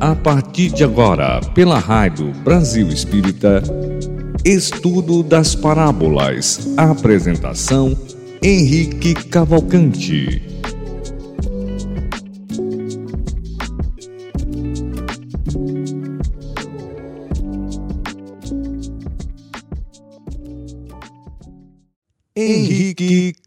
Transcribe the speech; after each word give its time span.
A 0.00 0.14
partir 0.14 0.70
de 0.70 0.84
agora, 0.84 1.40
pela 1.54 1.78
Rádio 1.78 2.32
Brasil 2.44 2.88
Espírita, 2.88 3.62
Estudo 4.44 5.22
das 5.22 5.54
Parábolas. 5.54 6.72
Apresentação: 6.76 7.98
Henrique 8.42 9.12
Cavalcante. 9.14 10.47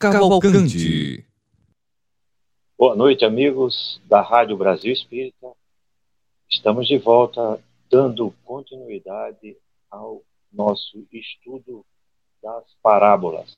Cavalcante. 0.02 1.24
Boa 2.76 2.96
noite, 2.96 3.24
amigos 3.24 4.02
da 4.06 4.20
Rádio 4.20 4.58
Brasil 4.58 4.92
Espírita. 4.92 5.52
Estamos 6.50 6.88
de 6.88 6.98
volta 6.98 7.64
dando 7.88 8.34
continuidade 8.44 9.56
ao 9.92 10.24
nosso 10.52 11.06
estudo 11.12 11.86
das 12.42 12.64
parábolas. 12.82 13.56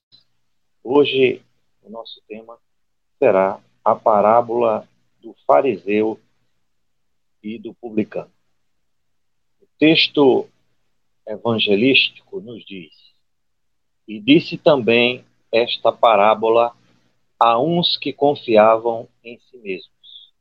Hoje, 0.84 1.42
o 1.82 1.90
nosso 1.90 2.22
tema 2.28 2.58
será 3.18 3.62
a 3.82 3.96
parábola 3.96 4.86
do 5.22 5.34
fariseu 5.48 6.20
e 7.42 7.58
do 7.58 7.74
publicano. 7.74 8.32
O 9.62 9.66
texto 9.80 10.50
evangelístico 11.26 12.42
nos 12.42 12.66
diz: 12.66 12.92
E 14.06 14.20
disse 14.20 14.58
também 14.58 15.24
esta 15.54 15.92
parábola 15.92 16.76
a 17.40 17.60
uns 17.60 17.96
que 17.96 18.12
confiavam 18.12 19.08
em 19.24 19.40
si 19.40 19.58
mesmos, 19.60 20.34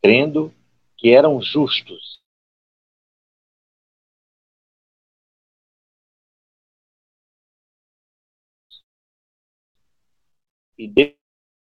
crendo 0.00 0.50
que 0.96 1.10
eram 1.10 1.42
justos 1.42 2.18
e 10.78 11.14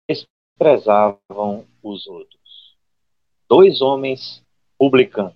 desprezavam 0.10 1.66
os 1.82 2.06
outros. 2.08 2.76
Dois 3.48 3.82
homens 3.82 4.44
publicando. 4.78 5.36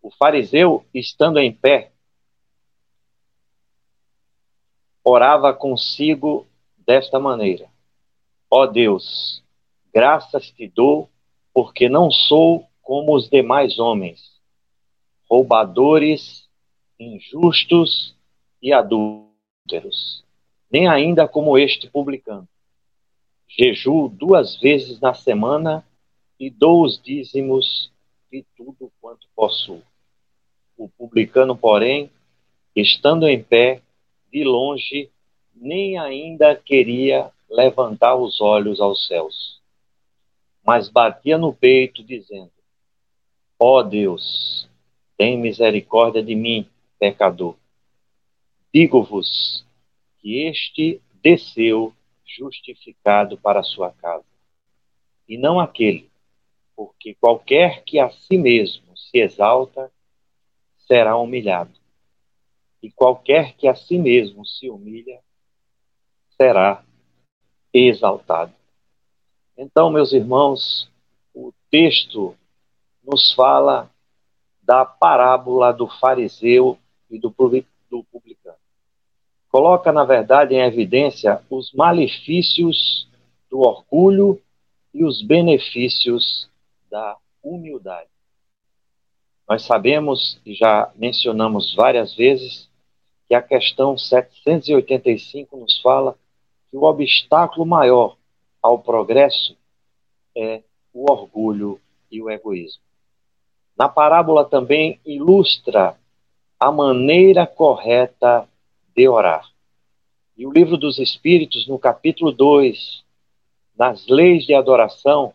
O 0.00 0.10
fariseu, 0.12 0.86
estando 0.94 1.40
em 1.40 1.52
pé, 1.52 1.92
orava 5.04 5.52
consigo 5.52 6.46
desta 6.86 7.18
maneira: 7.18 7.68
Ó 8.50 8.66
Deus, 8.66 9.42
graças 9.92 10.50
te 10.50 10.68
dou, 10.68 11.08
porque 11.52 11.88
não 11.88 12.10
sou 12.10 12.66
como 12.82 13.14
os 13.14 13.28
demais 13.28 13.78
homens, 13.78 14.40
roubadores, 15.28 16.48
injustos 16.98 18.14
e 18.60 18.72
adúlteros, 18.72 20.24
nem 20.70 20.88
ainda 20.88 21.28
como 21.28 21.58
este 21.58 21.88
publicano. 21.88 22.48
Jejuo 23.48 24.08
duas 24.08 24.58
vezes 24.58 24.98
na 25.00 25.12
semana 25.12 25.86
e 26.38 26.48
dou 26.48 26.84
os 26.84 27.00
dízimos 27.00 27.92
de 28.30 28.44
tudo 28.56 28.90
quanto 29.00 29.28
possuo. 29.36 29.82
O 30.76 30.88
publicano, 30.88 31.54
porém, 31.56 32.10
estando 32.74 33.28
em 33.28 33.42
pé, 33.42 33.82
de 34.32 34.42
longe, 34.42 35.10
nem 35.54 35.98
ainda 35.98 36.56
queria 36.56 37.30
levantar 37.48 38.16
os 38.16 38.40
olhos 38.40 38.80
aos 38.80 39.06
céus, 39.06 39.60
mas 40.64 40.88
batia 40.88 41.36
no 41.36 41.52
peito, 41.52 42.02
dizendo: 42.02 42.50
Ó 43.58 43.78
oh 43.78 43.82
Deus, 43.82 44.68
tem 45.16 45.38
misericórdia 45.38 46.22
de 46.22 46.34
mim, 46.34 46.68
pecador. 46.98 47.56
Digo-vos 48.72 49.64
que 50.18 50.44
este 50.46 51.00
desceu 51.22 51.94
justificado 52.24 53.36
para 53.36 53.62
sua 53.62 53.92
casa, 53.92 54.24
e 55.28 55.36
não 55.36 55.60
aquele, 55.60 56.10
porque 56.74 57.14
qualquer 57.14 57.84
que 57.84 57.98
a 57.98 58.10
si 58.10 58.38
mesmo 58.38 58.96
se 58.96 59.18
exalta 59.18 59.92
será 60.78 61.16
humilhado, 61.16 61.78
e 62.82 62.90
qualquer 62.90 63.54
que 63.54 63.68
a 63.68 63.74
si 63.74 63.98
mesmo 63.98 64.44
se 64.46 64.70
humilha 64.70 65.20
será 66.42 66.82
exaltado. 67.72 68.52
Então, 69.56 69.90
meus 69.90 70.12
irmãos, 70.12 70.90
o 71.32 71.52
texto 71.70 72.34
nos 73.04 73.32
fala 73.32 73.88
da 74.60 74.84
parábola 74.84 75.72
do 75.72 75.86
fariseu 75.86 76.76
e 77.08 77.16
do 77.16 77.30
publicano 77.30 77.72
coloca, 79.48 79.92
na 79.92 80.02
verdade, 80.02 80.54
em 80.54 80.62
evidência 80.62 81.42
os 81.50 81.72
malefícios 81.72 83.06
do 83.50 83.60
orgulho 83.60 84.40
e 84.94 85.04
os 85.04 85.20
benefícios 85.22 86.48
da 86.90 87.16
humildade. 87.42 88.08
Nós 89.46 89.62
sabemos, 89.62 90.40
e 90.46 90.54
já 90.54 90.90
mencionamos 90.96 91.74
várias 91.74 92.14
vezes, 92.14 92.68
que 93.28 93.34
a 93.34 93.42
questão 93.42 93.96
785 93.98 95.56
nos 95.58 95.80
fala 95.82 96.16
que 96.72 96.76
o 96.78 96.84
obstáculo 96.84 97.66
maior 97.66 98.16
ao 98.62 98.78
progresso 98.78 99.54
é 100.34 100.62
o 100.90 101.12
orgulho 101.12 101.78
e 102.10 102.22
o 102.22 102.30
egoísmo. 102.30 102.82
Na 103.76 103.90
parábola 103.90 104.46
também 104.46 104.98
ilustra 105.04 105.98
a 106.58 106.72
maneira 106.72 107.46
correta 107.46 108.48
de 108.96 109.06
orar. 109.06 109.46
E 110.34 110.46
o 110.46 110.50
livro 110.50 110.78
dos 110.78 110.98
Espíritos, 110.98 111.68
no 111.68 111.78
capítulo 111.78 112.32
2, 112.32 113.04
nas 113.76 114.06
leis 114.06 114.46
de 114.46 114.54
adoração, 114.54 115.34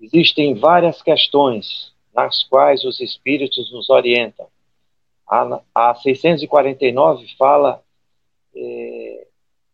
existem 0.00 0.54
várias 0.54 1.00
questões 1.02 1.92
nas 2.12 2.42
quais 2.42 2.84
os 2.84 2.98
Espíritos 2.98 3.70
nos 3.70 3.88
orientam. 3.88 4.48
A, 5.28 5.60
a 5.72 5.94
649 5.94 7.28
fala 7.36 7.80
é, 8.56 9.25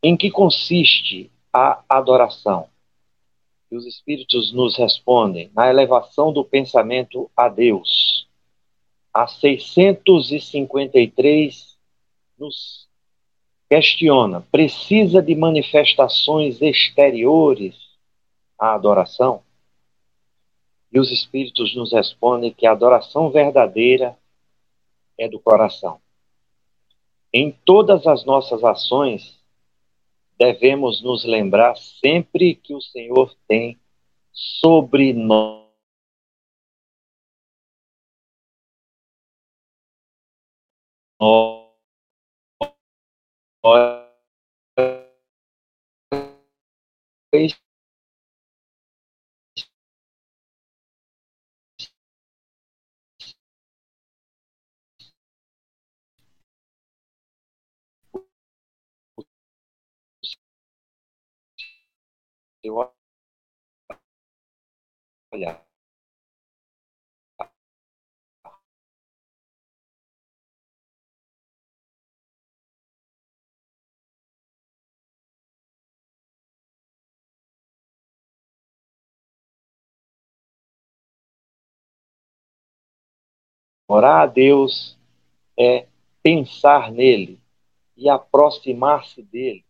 em 0.03 0.17
que 0.17 0.31
consiste 0.31 1.31
a 1.53 1.85
adoração. 1.89 2.69
E 3.71 3.77
os 3.77 3.87
Espíritos 3.87 4.53
nos 4.53 4.77
respondem 4.77 5.49
na 5.55 5.71
elevação 5.71 6.33
do 6.33 6.45
pensamento 6.45 7.31
a 7.37 7.49
Deus. 7.49 8.27
A 9.15 9.29
653 9.29 11.79
nos 12.39 12.89
questiona: 13.69 14.41
precisa 14.53 15.21
de 15.23 15.35
manifestações 15.35 16.61
exteriores 16.61 17.75
à 18.59 18.75
adoração? 18.75 19.43
E 20.93 20.99
os 20.99 21.11
Espíritos 21.11 21.75
nos 21.75 21.93
respondem 21.93 22.53
que 22.53 22.67
a 22.67 22.73
adoração 22.73 23.31
verdadeira 23.31 24.15
é 25.17 25.27
do 25.29 25.39
coração. 25.39 25.99
Em 27.33 27.57
todas 27.65 28.07
as 28.07 28.27
nossas 28.27 28.63
ações, 28.63 29.42
devemos 30.43 31.01
nos 31.01 31.25
lembrar 31.25 31.77
sempre 31.77 32.57
que 32.57 32.75
o 32.75 32.81
Senhor 32.81 33.33
tem 33.47 33.81
sobre 34.33 35.13
nós. 35.13 35.63
nós 43.63 44.03
eu 62.63 62.77
olhar 65.33 65.65
Orar 83.93 84.23
a 84.23 84.27
Deus 84.27 84.97
é 85.55 85.87
pensar 86.23 86.91
nele 86.91 87.39
e 87.95 88.09
aproximar-se 88.09 89.23
dele. 89.23 89.63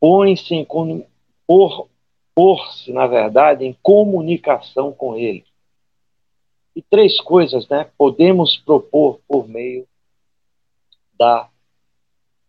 põe-se 0.00 0.54
em 0.54 0.64
por, 1.48 1.88
por-se, 2.34 2.92
na 2.92 3.06
verdade, 3.06 3.64
em 3.64 3.72
comunicação 3.82 4.92
com 4.92 5.16
ele. 5.16 5.46
E 6.76 6.82
três 6.82 7.18
coisas, 7.18 7.66
né, 7.68 7.90
podemos 7.96 8.58
propor 8.58 9.18
por 9.26 9.48
meio 9.48 9.88
da 11.14 11.48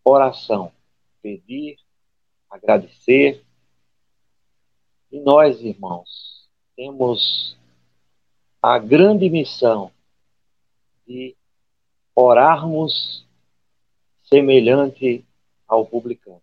oração: 0.03 0.73
pedir, 1.21 1.79
agradecer. 2.49 3.43
E 5.09 5.19
nós, 5.21 5.61
irmãos, 5.61 6.47
temos 6.75 7.57
a 8.61 8.77
grande 8.77 9.29
missão 9.29 9.91
de 11.07 11.35
orarmos 12.13 13.25
semelhante 14.21 15.25
ao 15.67 15.85
publicano 15.85 16.41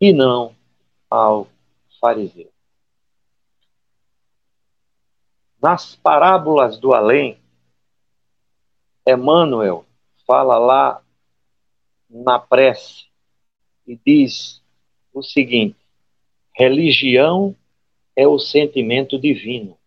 e 0.00 0.12
não 0.12 0.54
ao 1.10 1.48
fariseu. 2.00 2.50
Nas 5.62 5.96
parábolas 5.96 6.78
do 6.78 6.92
além, 6.92 7.38
Emmanuel 9.06 9.86
fala 10.26 10.58
lá 10.58 11.02
na 12.10 12.38
prece 12.38 13.06
e 13.86 13.96
diz 13.96 14.62
o 15.12 15.22
seguinte: 15.22 15.76
religião 16.52 17.56
é 18.16 18.26
o 18.26 18.38
sentimento 18.38 19.18
divino, 19.18 19.78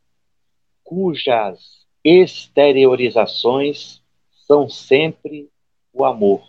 cujas 0.83 1.85
exteriorizações 2.03 4.01
são 4.45 4.69
sempre 4.69 5.49
o 5.91 6.05
amor, 6.05 6.47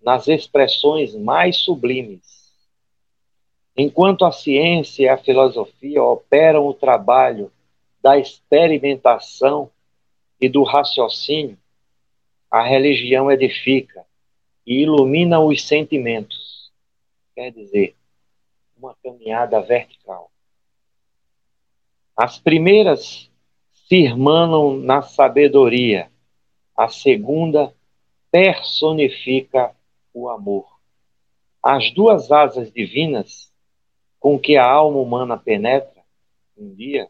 nas 0.00 0.28
expressões 0.28 1.14
mais 1.14 1.56
sublimes. 1.58 2.37
Enquanto 3.80 4.24
a 4.24 4.32
ciência 4.32 5.04
e 5.04 5.08
a 5.08 5.16
filosofia 5.16 6.02
operam 6.02 6.66
o 6.66 6.74
trabalho 6.74 7.52
da 8.02 8.18
experimentação 8.18 9.70
e 10.40 10.48
do 10.48 10.64
raciocínio, 10.64 11.56
a 12.50 12.60
religião 12.60 13.30
edifica 13.30 14.04
e 14.66 14.82
ilumina 14.82 15.38
os 15.38 15.64
sentimentos. 15.64 16.72
Quer 17.36 17.52
dizer, 17.52 17.94
uma 18.76 18.96
caminhada 19.00 19.60
vertical. 19.60 20.32
As 22.16 22.36
primeiras 22.36 23.30
se 23.86 23.94
irmanam 23.94 24.76
na 24.76 25.02
sabedoria, 25.02 26.10
a 26.76 26.88
segunda 26.88 27.72
personifica 28.28 29.72
o 30.12 30.28
amor. 30.28 30.66
As 31.62 31.92
duas 31.92 32.32
asas 32.32 32.72
divinas 32.72 33.47
com 34.18 34.38
que 34.38 34.56
a 34.56 34.68
alma 34.68 34.98
humana 34.98 35.36
penetra, 35.36 36.02
um 36.56 36.74
dia, 36.74 37.08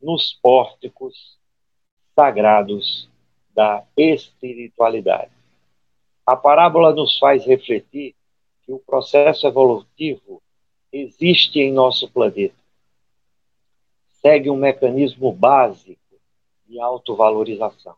nos 0.00 0.38
pórticos 0.42 1.38
sagrados 2.14 3.08
da 3.54 3.84
espiritualidade. 3.96 5.30
A 6.26 6.36
parábola 6.36 6.94
nos 6.94 7.18
faz 7.18 7.44
refletir 7.44 8.14
que 8.62 8.72
o 8.72 8.78
processo 8.78 9.46
evolutivo 9.46 10.42
existe 10.92 11.58
em 11.58 11.72
nosso 11.72 12.10
planeta. 12.10 12.54
Segue 14.20 14.50
um 14.50 14.56
mecanismo 14.56 15.32
básico 15.32 15.98
de 16.66 16.78
autovalorização 16.78 17.96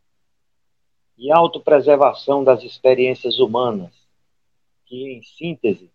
e 1.16 1.30
autopreservação 1.30 2.42
das 2.42 2.62
experiências 2.62 3.38
humanas, 3.38 3.92
que, 4.86 5.12
em 5.12 5.22
síntese, 5.22 5.90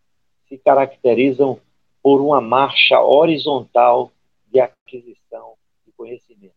se 0.48 0.58
caracterizam 0.58 1.60
por 2.01 2.22
uma 2.22 2.42
marcha 2.42 3.01
horizontal 3.01 4.12
de 4.48 4.60
aquisição 4.60 5.54
de 5.86 5.92
conhecimento 5.92 6.56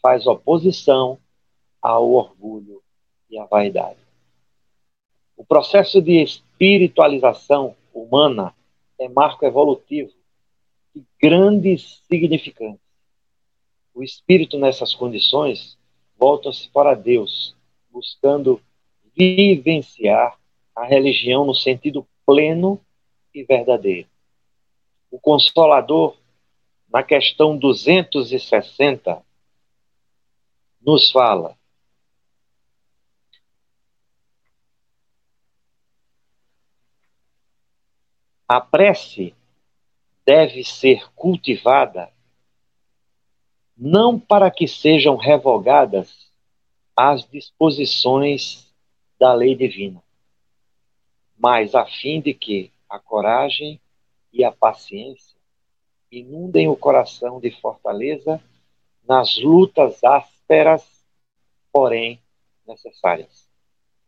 faz 0.01 0.25
oposição 0.25 1.19
ao 1.79 2.11
orgulho 2.11 2.81
e 3.29 3.37
à 3.37 3.45
vaidade. 3.45 3.99
O 5.37 5.45
processo 5.45 6.01
de 6.01 6.21
espiritualização 6.21 7.75
humana 7.93 8.53
é 8.99 9.07
marco 9.07 9.45
evolutivo 9.45 10.11
de 10.93 11.03
grandes 11.21 12.01
significantes. 12.07 12.81
O 13.93 14.03
espírito, 14.03 14.57
nessas 14.57 14.95
condições, 14.95 15.77
volta-se 16.17 16.69
para 16.69 16.95
Deus, 16.95 17.55
buscando 17.91 18.61
vivenciar 19.15 20.37
a 20.75 20.85
religião 20.85 21.45
no 21.45 21.53
sentido 21.53 22.07
pleno 22.25 22.79
e 23.33 23.43
verdadeiro. 23.43 24.07
O 25.09 25.19
Consolador, 25.19 26.15
na 26.91 27.01
questão 27.01 27.57
260, 27.57 29.23
nos 30.81 31.09
fala: 31.09 31.57
a 38.47 38.59
prece 38.59 39.33
deve 40.25 40.65
ser 40.65 41.09
cultivada 41.13 42.11
não 43.77 44.19
para 44.19 44.51
que 44.51 44.67
sejam 44.67 45.15
revogadas 45.15 46.29
as 46.95 47.27
disposições 47.27 48.69
da 49.17 49.33
lei 49.33 49.55
divina, 49.55 50.03
mas 51.37 51.73
a 51.73 51.85
fim 51.85 52.19
de 52.19 52.33
que 52.33 52.71
a 52.89 52.99
coragem 52.99 53.79
e 54.33 54.43
a 54.43 54.51
paciência 54.51 55.30
inundem 56.11 56.67
o 56.67 56.75
coração 56.75 57.39
de 57.39 57.51
fortaleza 57.51 58.41
nas 59.07 59.37
lutas 59.37 60.03
ásperas, 60.03 60.83
porém 61.71 62.19
necessárias. 62.67 63.49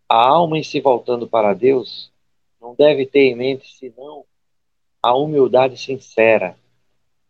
A 0.08 0.28
alma 0.28 0.58
em 0.58 0.64
se 0.64 0.80
voltando 0.82 1.28
para 1.28 1.54
Deus 1.54 2.12
não 2.60 2.76
deve 2.76 3.06
ter 3.06 3.32
em 3.32 3.36
mente 3.36 3.72
senão 3.78 4.26
a 5.02 5.16
humildade 5.16 5.78
sincera 5.78 6.58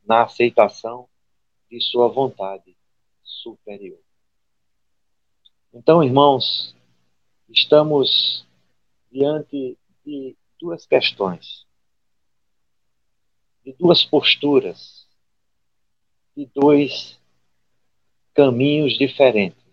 na 0.05 0.23
aceitação 0.23 1.07
de 1.69 1.79
sua 1.81 2.07
vontade 2.07 2.75
superior. 3.23 3.99
Então, 5.73 6.03
irmãos, 6.03 6.75
estamos 7.49 8.45
diante 9.11 9.77
de 10.05 10.35
duas 10.59 10.85
questões, 10.85 11.62
de 13.63 13.73
duas 13.73 14.03
posturas, 14.03 15.07
de 16.35 16.45
dois 16.53 17.17
caminhos 18.33 18.97
diferentes. 18.97 19.63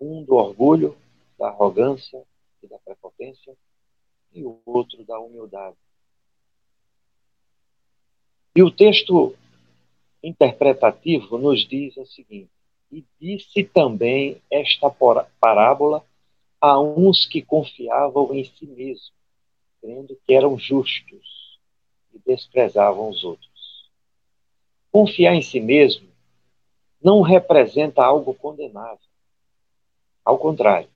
Um 0.00 0.22
do 0.22 0.34
orgulho, 0.34 0.96
da 1.38 1.48
arrogância 1.48 2.22
e 2.62 2.66
da 2.66 2.78
prepotência, 2.78 3.56
e 4.32 4.44
o 4.44 4.60
outro 4.66 5.02
da 5.04 5.18
humildade. 5.18 5.76
E 8.54 8.62
o 8.62 8.70
texto 8.70 9.34
interpretativo 10.22 11.38
nos 11.38 11.66
diz 11.66 11.96
o 11.96 12.06
seguinte: 12.06 12.50
E 12.90 13.04
disse 13.18 13.64
também 13.64 14.42
esta 14.50 14.90
parábola 15.40 16.04
a 16.60 16.80
uns 16.80 17.26
que 17.26 17.42
confiavam 17.42 18.34
em 18.34 18.44
si 18.44 18.66
mesmos, 18.66 19.12
crendo 19.80 20.18
que 20.26 20.34
eram 20.34 20.58
justos 20.58 21.35
e 22.16 22.30
desprezavam 22.30 23.10
os 23.10 23.22
outros. 23.22 23.90
Confiar 24.90 25.34
em 25.34 25.42
si 25.42 25.60
mesmo 25.60 26.08
não 27.02 27.20
representa 27.20 28.02
algo 28.02 28.34
condenável. 28.34 28.98
Ao 30.24 30.38
contrário, 30.38 30.88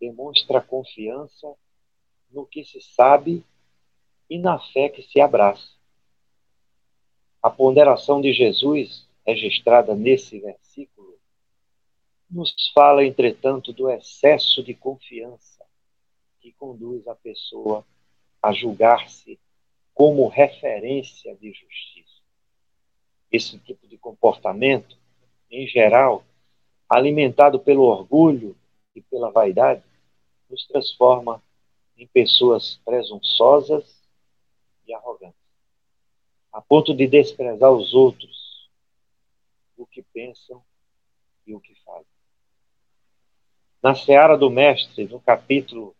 demonstra 0.00 0.60
confiança 0.60 1.54
no 2.30 2.46
que 2.46 2.64
se 2.64 2.80
sabe 2.80 3.44
e 4.28 4.38
na 4.38 4.58
fé 4.58 4.88
que 4.88 5.02
se 5.02 5.20
abraça. 5.20 5.68
A 7.42 7.50
ponderação 7.50 8.20
de 8.20 8.32
Jesus, 8.32 9.06
registrada 9.26 9.94
nesse 9.94 10.40
versículo, 10.40 11.18
nos 12.30 12.54
fala, 12.74 13.04
entretanto, 13.04 13.72
do 13.72 13.90
excesso 13.90 14.62
de 14.62 14.74
confiança 14.74 15.64
que 16.40 16.52
conduz 16.52 17.06
a 17.06 17.14
pessoa 17.14 17.86
a 18.42 18.52
julgar-se 18.52 19.38
como 19.94 20.26
referência 20.26 21.34
de 21.36 21.52
justiça. 21.52 22.20
Esse 23.30 23.58
tipo 23.60 23.86
de 23.86 23.96
comportamento, 23.96 24.98
em 25.50 25.66
geral, 25.66 26.24
alimentado 26.88 27.58
pelo 27.60 27.84
orgulho 27.84 28.56
e 28.94 29.00
pela 29.00 29.30
vaidade, 29.30 29.82
nos 30.50 30.66
transforma 30.66 31.42
em 31.96 32.06
pessoas 32.06 32.80
presunçosas 32.84 34.02
e 34.86 34.92
arrogantes, 34.92 35.38
a 36.52 36.60
ponto 36.60 36.94
de 36.94 37.06
desprezar 37.06 37.72
os 37.72 37.94
outros, 37.94 38.68
o 39.76 39.86
que 39.86 40.02
pensam 40.02 40.62
e 41.46 41.54
o 41.54 41.60
que 41.60 41.74
fazem. 41.84 42.06
Na 43.82 43.94
seara 43.94 44.36
do 44.36 44.50
Mestre, 44.50 45.06
no 45.06 45.20
capítulo 45.20 45.94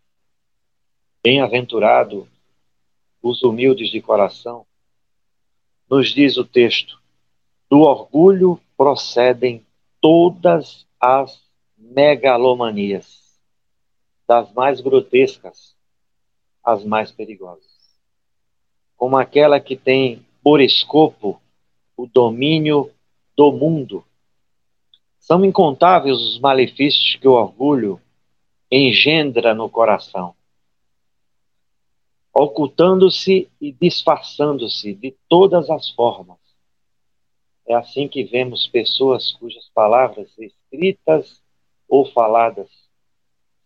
Bem-aventurado 1.23 2.29
os 3.25 3.43
humildes 3.43 3.91
de 3.91 4.03
coração, 4.03 4.67
nos 5.89 6.11
diz 6.11 6.37
o 6.37 6.45
texto: 6.45 7.01
do 7.71 7.81
orgulho 7.81 8.61
procedem 8.77 9.65
todas 9.99 10.87
as 11.01 11.43
megalomanias, 11.79 13.41
das 14.29 14.53
mais 14.53 14.83
grotescas 14.83 15.75
às 16.63 16.85
mais 16.85 17.11
perigosas, 17.11 17.65
como 18.95 19.17
aquela 19.17 19.59
que 19.59 19.75
tem 19.75 20.25
por 20.43 20.61
escopo 20.61 21.41
o 21.97 22.07
domínio 22.07 22.91
do 23.35 23.51
mundo. 23.51 24.05
São 25.19 25.43
incontáveis 25.43 26.19
os 26.19 26.39
malefícios 26.39 27.17
que 27.17 27.27
o 27.27 27.33
orgulho 27.33 27.99
engendra 28.71 29.55
no 29.55 29.71
coração 29.71 30.35
ocultando-se 32.35 33.49
e 33.61 33.71
disfarçando-se 33.71 34.93
de 34.93 35.15
todas 35.29 35.71
as 35.71 35.89
formas. 35.91 36.39
É 37.65 37.75
assim 37.75 38.09
que 38.09 38.25
vemos 38.25 38.67
pessoas 38.67 39.31
cujas 39.33 39.71
palavras 39.73 40.37
escritas 40.37 41.41
ou 41.89 42.05
faladas 42.05 42.69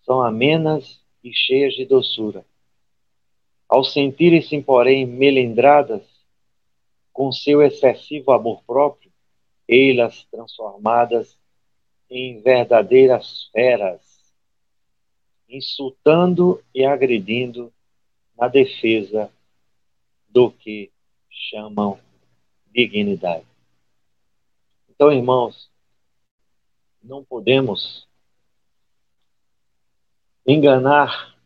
são 0.02 0.22
amenas 0.22 1.00
e 1.24 1.32
cheias 1.32 1.74
de 1.74 1.86
doçura. 1.86 2.44
Ao 3.66 3.82
sentirem-se, 3.82 4.60
porém, 4.62 5.06
melindradas 5.06 6.02
com 7.12 7.32
seu 7.32 7.62
excessivo 7.62 8.32
amor 8.32 8.62
próprio, 8.64 9.10
elas 9.66 10.24
transformadas 10.30 11.36
em 12.08 12.40
verdadeiras 12.40 13.50
feras, 13.52 14.00
insultando 15.48 16.62
e 16.74 16.84
agredindo 16.84 17.72
na 18.38 18.46
defesa 18.46 19.30
do 20.28 20.50
que 20.50 20.92
chamam 21.28 21.98
dignidade. 22.72 23.44
Então, 24.88 25.12
irmãos, 25.12 25.68
não 27.02 27.24
podemos 27.24 28.06
enganar 30.46 31.36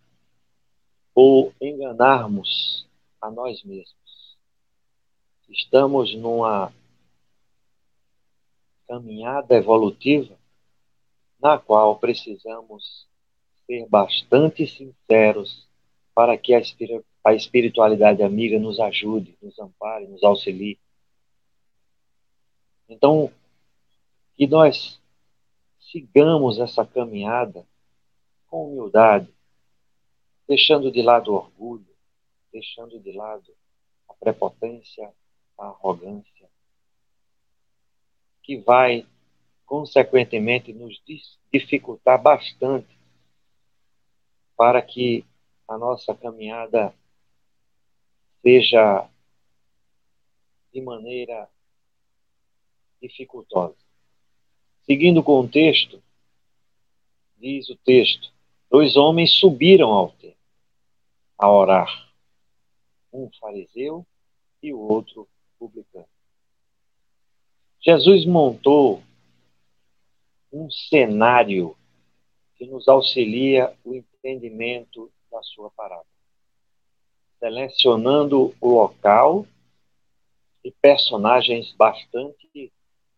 ou 1.14 1.54
enganarmos 1.60 2.86
a 3.20 3.30
nós 3.30 3.62
mesmos. 3.62 4.36
Estamos 5.48 6.14
numa 6.14 6.72
caminhada 8.86 9.54
evolutiva 9.54 10.36
na 11.40 11.58
qual 11.58 11.98
precisamos 11.98 13.06
ser 13.66 13.86
bastante 13.88 14.66
sinceros 14.66 15.66
para 16.14 16.36
que 16.36 16.54
a 16.54 17.34
espiritualidade 17.34 18.22
amiga 18.22 18.58
nos 18.58 18.78
ajude, 18.78 19.36
nos 19.40 19.58
ampare, 19.58 20.06
nos 20.06 20.22
auxilie. 20.22 20.78
Então, 22.88 23.32
que 24.34 24.46
nós 24.46 25.00
sigamos 25.80 26.58
essa 26.58 26.84
caminhada 26.84 27.66
com 28.48 28.70
humildade, 28.70 29.32
deixando 30.46 30.90
de 30.90 31.00
lado 31.00 31.32
o 31.32 31.36
orgulho, 31.36 31.86
deixando 32.52 32.98
de 33.00 33.12
lado 33.12 33.50
a 34.08 34.14
prepotência, 34.14 35.10
a 35.56 35.66
arrogância, 35.68 36.50
que 38.42 38.58
vai, 38.58 39.06
consequentemente, 39.64 40.72
nos 40.72 41.00
dificultar 41.50 42.20
bastante 42.20 42.98
para 44.56 44.82
que 44.82 45.24
a 45.72 45.78
nossa 45.78 46.14
caminhada 46.14 46.94
seja 48.42 49.08
de 50.70 50.82
maneira 50.82 51.48
dificultosa. 53.00 53.76
Seguindo 54.84 55.20
o 55.20 55.24
contexto, 55.24 56.02
diz 57.38 57.70
o 57.70 57.76
texto: 57.76 58.30
dois 58.70 58.96
homens 58.96 59.32
subiram 59.32 59.90
ao 59.92 60.10
templo 60.12 60.36
a 61.38 61.50
orar, 61.50 62.12
um 63.12 63.30
fariseu 63.40 64.06
e 64.62 64.74
o 64.74 64.78
outro 64.78 65.26
publicano. 65.58 66.06
Jesus 67.80 68.26
montou 68.26 69.02
um 70.52 70.70
cenário 70.70 71.76
que 72.56 72.66
nos 72.66 72.86
auxilia 72.88 73.74
o 73.82 73.94
entendimento 73.94 75.10
da 75.32 75.42
sua 75.42 75.70
parábola, 75.70 76.06
selecionando 77.40 78.54
o 78.60 78.68
local 78.68 79.46
e 80.62 80.70
personagens 80.70 81.72
bastante 81.72 82.70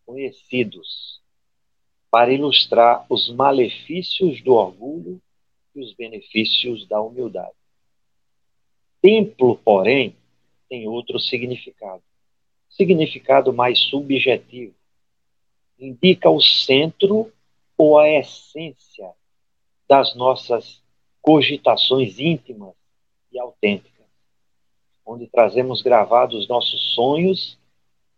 conhecidos 0.05 1.21
para 2.09 2.31
ilustrar 2.31 3.05
os 3.09 3.29
malefícios 3.29 4.41
do 4.41 4.53
orgulho 4.53 5.21
e 5.75 5.81
os 5.81 5.93
benefícios 5.93 6.87
da 6.87 7.01
humildade. 7.01 7.53
Templo, 9.01 9.57
porém, 9.57 10.15
tem 10.69 10.87
outro 10.87 11.19
significado. 11.19 12.01
Significado 12.69 13.53
mais 13.53 13.77
subjetivo. 13.79 14.73
Indica 15.77 16.29
o 16.29 16.41
centro 16.41 17.31
ou 17.77 17.99
a 17.99 18.09
essência 18.09 19.11
das 19.87 20.15
nossas 20.15 20.81
cogitações 21.25 22.19
íntimas 22.19 22.75
e 23.31 23.39
autênticas, 23.39 24.05
onde 25.03 25.25
trazemos 25.25 25.81
gravados 25.81 26.47
nossos 26.47 26.93
sonhos 26.93 27.57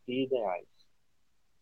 e 0.05 0.23
ideais. 0.23 0.67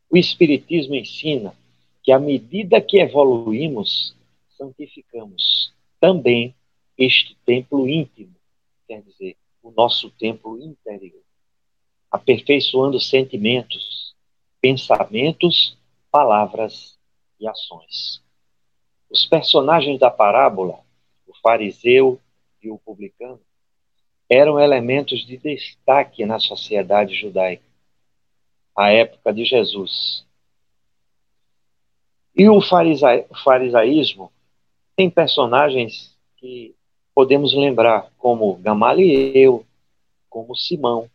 O 0.10 0.18
Espiritismo 0.18 0.96
ensina 0.96 1.56
que, 2.02 2.12
à 2.12 2.18
medida 2.18 2.82
que 2.82 3.00
evoluímos, 3.00 4.16
santificamos 4.58 5.72
também 6.00 6.56
este 6.98 7.38
templo 7.46 7.88
íntimo, 7.88 8.36
quer 8.88 9.04
dizer, 9.04 9.38
o 9.62 9.70
nosso 9.70 10.10
templo 10.12 10.60
interior, 10.60 11.22
aperfeiçoando 12.10 13.00
sentimentos, 13.00 14.16
pensamentos, 14.60 15.78
palavras 16.10 16.98
e 17.40 17.48
ações. 17.48 18.20
Os 19.12 19.28
personagens 19.28 20.00
da 20.00 20.10
parábola 20.10 20.85
fariseu 21.46 22.20
e 22.60 22.72
o 22.72 22.80
publicano, 22.80 23.40
eram 24.28 24.60
elementos 24.60 25.24
de 25.24 25.38
destaque 25.38 26.26
na 26.26 26.40
sociedade 26.40 27.14
judaica, 27.14 27.62
à 28.76 28.92
época 28.92 29.32
de 29.32 29.46
Jesus. 29.46 30.26
E 32.36 32.50
o 32.50 32.60
farisaísmo 33.44 34.32
tem 34.96 35.08
personagens 35.08 36.18
que 36.38 36.74
podemos 37.14 37.54
lembrar, 37.54 38.12
como 38.18 38.56
Gamaliel, 38.56 39.64
como 40.28 40.56
Simão, 40.56 41.08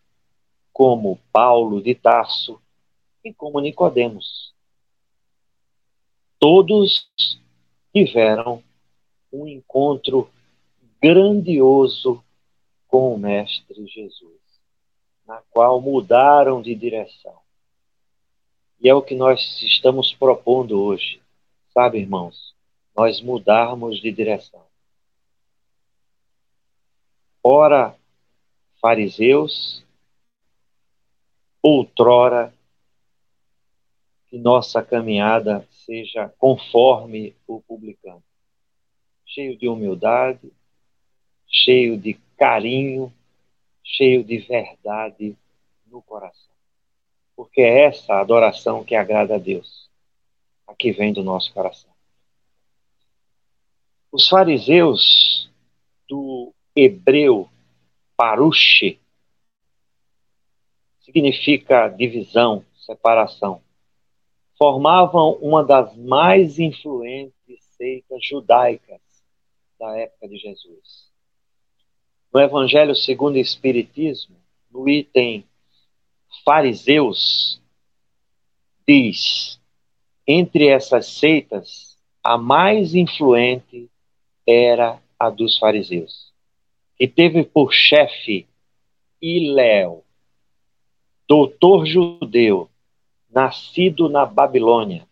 como 0.73 1.19
Paulo 1.33 1.83
de 1.83 1.97
Tarso 1.97 2.63
e 3.25 3.35
como 3.35 3.59
Nicodemos. 3.59 4.55
Todos 6.39 7.11
tiveram 7.93 8.63
um 9.33 9.47
encontro 9.47 10.31
grandioso 11.01 12.23
com 12.89 13.15
o 13.15 13.19
Mestre 13.19 13.87
Jesus, 13.87 14.41
na 15.27 15.43
qual 15.51 15.81
mudaram 15.81 16.61
de 16.61 16.75
direção. 16.75 17.39
E 18.81 18.89
é 18.89 18.95
o 18.95 19.03
que 19.03 19.15
nós 19.15 19.63
estamos 19.63 20.13
propondo 20.13 20.83
hoje, 20.83 21.21
sabe, 21.73 21.99
irmãos? 21.99 22.55
Nós 22.97 23.21
mudarmos 23.21 24.01
de 24.01 24.11
direção. 24.11 24.65
Ora, 27.43 27.97
fariseus, 28.81 29.85
outrora, 31.63 32.53
que 34.27 34.39
nossa 34.39 34.83
caminhada 34.83 35.67
seja 35.71 36.29
conforme 36.39 37.35
o 37.47 37.61
publicano 37.61 38.23
cheio 39.31 39.57
de 39.57 39.69
humildade, 39.69 40.53
cheio 41.47 41.97
de 41.97 42.15
carinho, 42.37 43.13
cheio 43.85 44.25
de 44.25 44.39
verdade 44.39 45.37
no 45.87 46.03
coração. 46.03 46.51
Porque 47.37 47.61
é 47.61 47.85
essa 47.85 48.21
adoração 48.21 48.85
que 48.85 48.95
agrada 48.95 49.37
a 49.37 49.39
Deus, 49.39 49.89
a 50.67 50.75
que 50.75 50.91
vem 50.93 51.13
do 51.13 51.23
nosso 51.23 51.53
coração. 51.55 51.91
Os 54.11 54.29
fariseus 54.29 55.49
do 56.09 56.53
hebreu 56.75 57.49
paruche 58.17 58.99
significa 61.01 61.89
divisão, 61.89 62.65
separação. 62.75 63.63
Formavam 64.59 65.35
uma 65.41 65.65
das 65.65 65.97
mais 65.97 66.59
influentes 66.59 67.63
seitas 67.77 68.25
judaicas 68.27 69.01
da 69.81 69.97
época 69.97 70.29
de 70.29 70.37
Jesus. 70.37 71.11
No 72.33 72.39
Evangelho 72.39 72.95
segundo 72.95 73.37
o 73.37 73.39
Espiritismo, 73.39 74.37
no 74.71 74.87
item 74.87 75.45
fariseus, 76.45 77.61
diz: 78.87 79.59
entre 80.27 80.69
essas 80.69 81.07
seitas, 81.07 81.99
a 82.23 82.37
mais 82.37 82.95
influente 82.95 83.91
era 84.47 85.03
a 85.19 85.31
dos 85.31 85.59
fariseus, 85.59 86.31
que 86.97 87.09
teve 87.09 87.43
por 87.43 87.73
chefe 87.73 88.47
Iléu, 89.21 90.05
doutor 91.27 91.87
judeu, 91.87 92.69
nascido 93.31 94.09
na 94.09 94.27
Babilônia, 94.27 95.07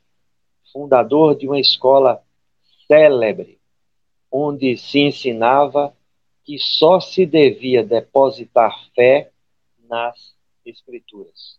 fundador 0.73 1.35
de 1.37 1.47
uma 1.47 1.59
escola 1.59 2.23
célebre, 2.87 3.58
onde 4.31 4.77
se 4.77 5.01
ensinava 5.01 5.95
que 6.45 6.59
só 6.59 7.01
se 7.01 7.27
devia 7.27 7.85
depositar 7.85 8.73
fé 8.95 9.31
nas 9.89 10.37
Escrituras. 10.65 11.59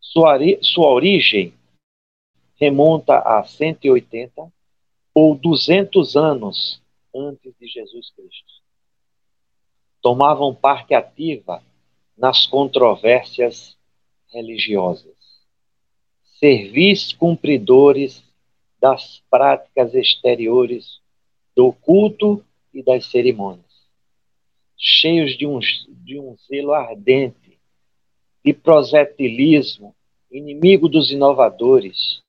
Sua, 0.00 0.38
sua 0.62 0.88
origem 0.88 1.52
remonta 2.56 3.18
a 3.18 3.42
180 3.42 4.52
ou 5.14 5.34
200 5.34 6.16
anos 6.16 6.80
antes 7.14 7.54
de 7.58 7.66
Jesus 7.66 8.10
Cristo. 8.10 8.52
Tomavam 10.00 10.54
parte 10.54 10.94
ativa 10.94 11.62
nas 12.16 12.46
controvérsias 12.46 13.76
religiosas. 14.32 15.16
Servis 16.38 17.12
cumpridores 17.12 18.22
das 18.80 19.22
práticas 19.28 19.94
exteriores 19.94 20.99
do 21.54 21.72
culto 21.72 22.44
e 22.72 22.82
das 22.82 23.06
cerimônias. 23.06 23.64
Cheios 24.76 25.36
de 25.36 25.46
um, 25.46 25.58
de 25.58 26.18
um 26.18 26.36
zelo 26.48 26.72
ardente, 26.72 27.58
de 28.44 28.52
prosetilismo, 28.52 29.94
inimigo 30.30 30.88
dos 30.88 31.10
inovadores, 31.10 32.22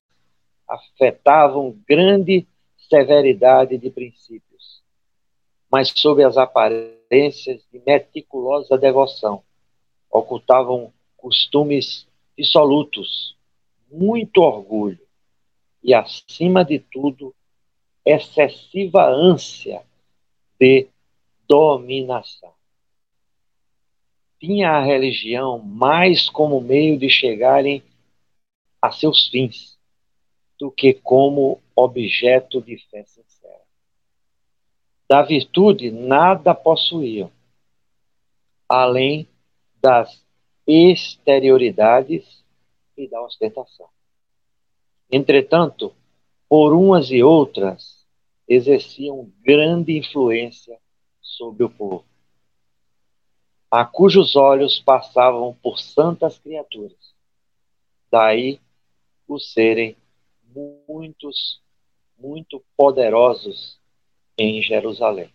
afetavam 0.67 1.77
grande 1.87 2.45
severidade 2.89 3.77
de 3.77 3.89
princípios, 3.89 4.81
mas 5.71 5.93
sob 5.95 6.23
as 6.23 6.37
aparências 6.37 7.61
de 7.71 7.81
meticulosa 7.85 8.77
devoção, 8.77 9.43
ocultavam 10.09 10.91
costumes 11.15 12.05
dissolutos, 12.37 13.37
muito 13.89 14.41
orgulho 14.41 14.99
e, 15.83 15.93
acima 15.93 16.65
de 16.65 16.79
tudo, 16.79 17.33
excessiva 18.05 19.05
ânsia 19.05 19.84
de 20.60 20.88
dominação. 21.48 22.53
Tinha 24.39 24.72
a 24.72 24.84
religião 24.84 25.60
mais 25.60 26.29
como 26.29 26.62
meio 26.62 26.98
de 26.98 27.10
chegarem 27.10 27.84
a 28.81 28.91
seus 28.91 29.27
fins 29.27 29.77
do 30.60 30.72
que 30.72 30.93
como 30.93 31.62
objeto 31.75 32.62
de 32.62 32.78
fé 32.89 33.04
sincera. 33.04 33.62
Da 35.08 35.21
virtude 35.21 35.91
nada 35.91 36.56
possuíam, 36.56 37.32
além 38.67 39.28
das 39.82 40.23
exterioridades 40.65 42.43
e 42.95 43.08
da 43.08 43.21
ostentação. 43.21 43.89
Entretanto, 45.12 45.93
por 46.47 46.73
umas 46.73 47.12
e 47.12 47.21
outras, 47.21 48.00
exerciam 48.53 49.31
grande 49.41 49.97
influência 49.97 50.77
sobre 51.21 51.63
o 51.63 51.69
povo, 51.69 52.05
a 53.69 53.85
cujos 53.85 54.35
olhos 54.35 54.77
passavam 54.77 55.57
por 55.63 55.79
santas 55.79 56.37
criaturas. 56.37 57.15
Daí 58.11 58.59
os 59.25 59.53
serem 59.53 59.95
muitos, 60.85 61.61
muito 62.19 62.61
poderosos 62.75 63.79
em 64.37 64.61
Jerusalém. 64.61 65.33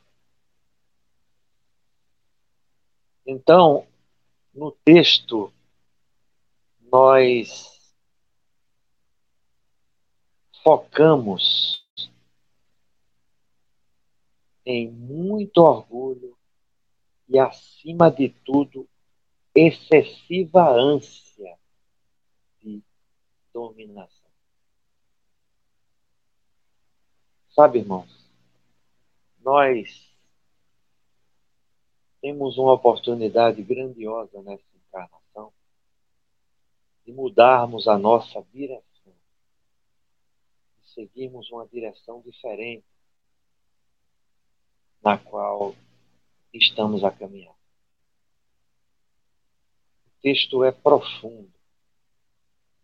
Então, 3.24 3.86
no 4.54 4.72
texto, 4.84 5.50
nós 6.92 7.80
focamos 10.62 11.85
tem 14.66 14.90
muito 14.90 15.58
orgulho 15.58 16.36
e, 17.28 17.38
acima 17.38 18.10
de 18.10 18.30
tudo, 18.44 18.88
excessiva 19.54 20.68
ânsia 20.68 21.56
de 22.60 22.82
dominação. 23.54 24.28
Sabe, 27.50 27.78
irmãos, 27.78 28.28
nós 29.38 30.12
temos 32.20 32.58
uma 32.58 32.72
oportunidade 32.72 33.62
grandiosa 33.62 34.42
nessa 34.42 34.64
encarnação 34.88 35.52
de 37.04 37.12
mudarmos 37.12 37.86
a 37.86 37.96
nossa 37.96 38.44
direção, 38.52 39.14
de 40.82 40.90
seguirmos 40.90 41.52
uma 41.52 41.68
direção 41.68 42.20
diferente 42.20 42.95
na 45.06 45.16
qual 45.16 45.72
estamos 46.52 47.04
a 47.04 47.12
caminhar. 47.12 47.54
O 50.04 50.20
texto 50.20 50.64
é 50.64 50.72
profundo, 50.72 51.54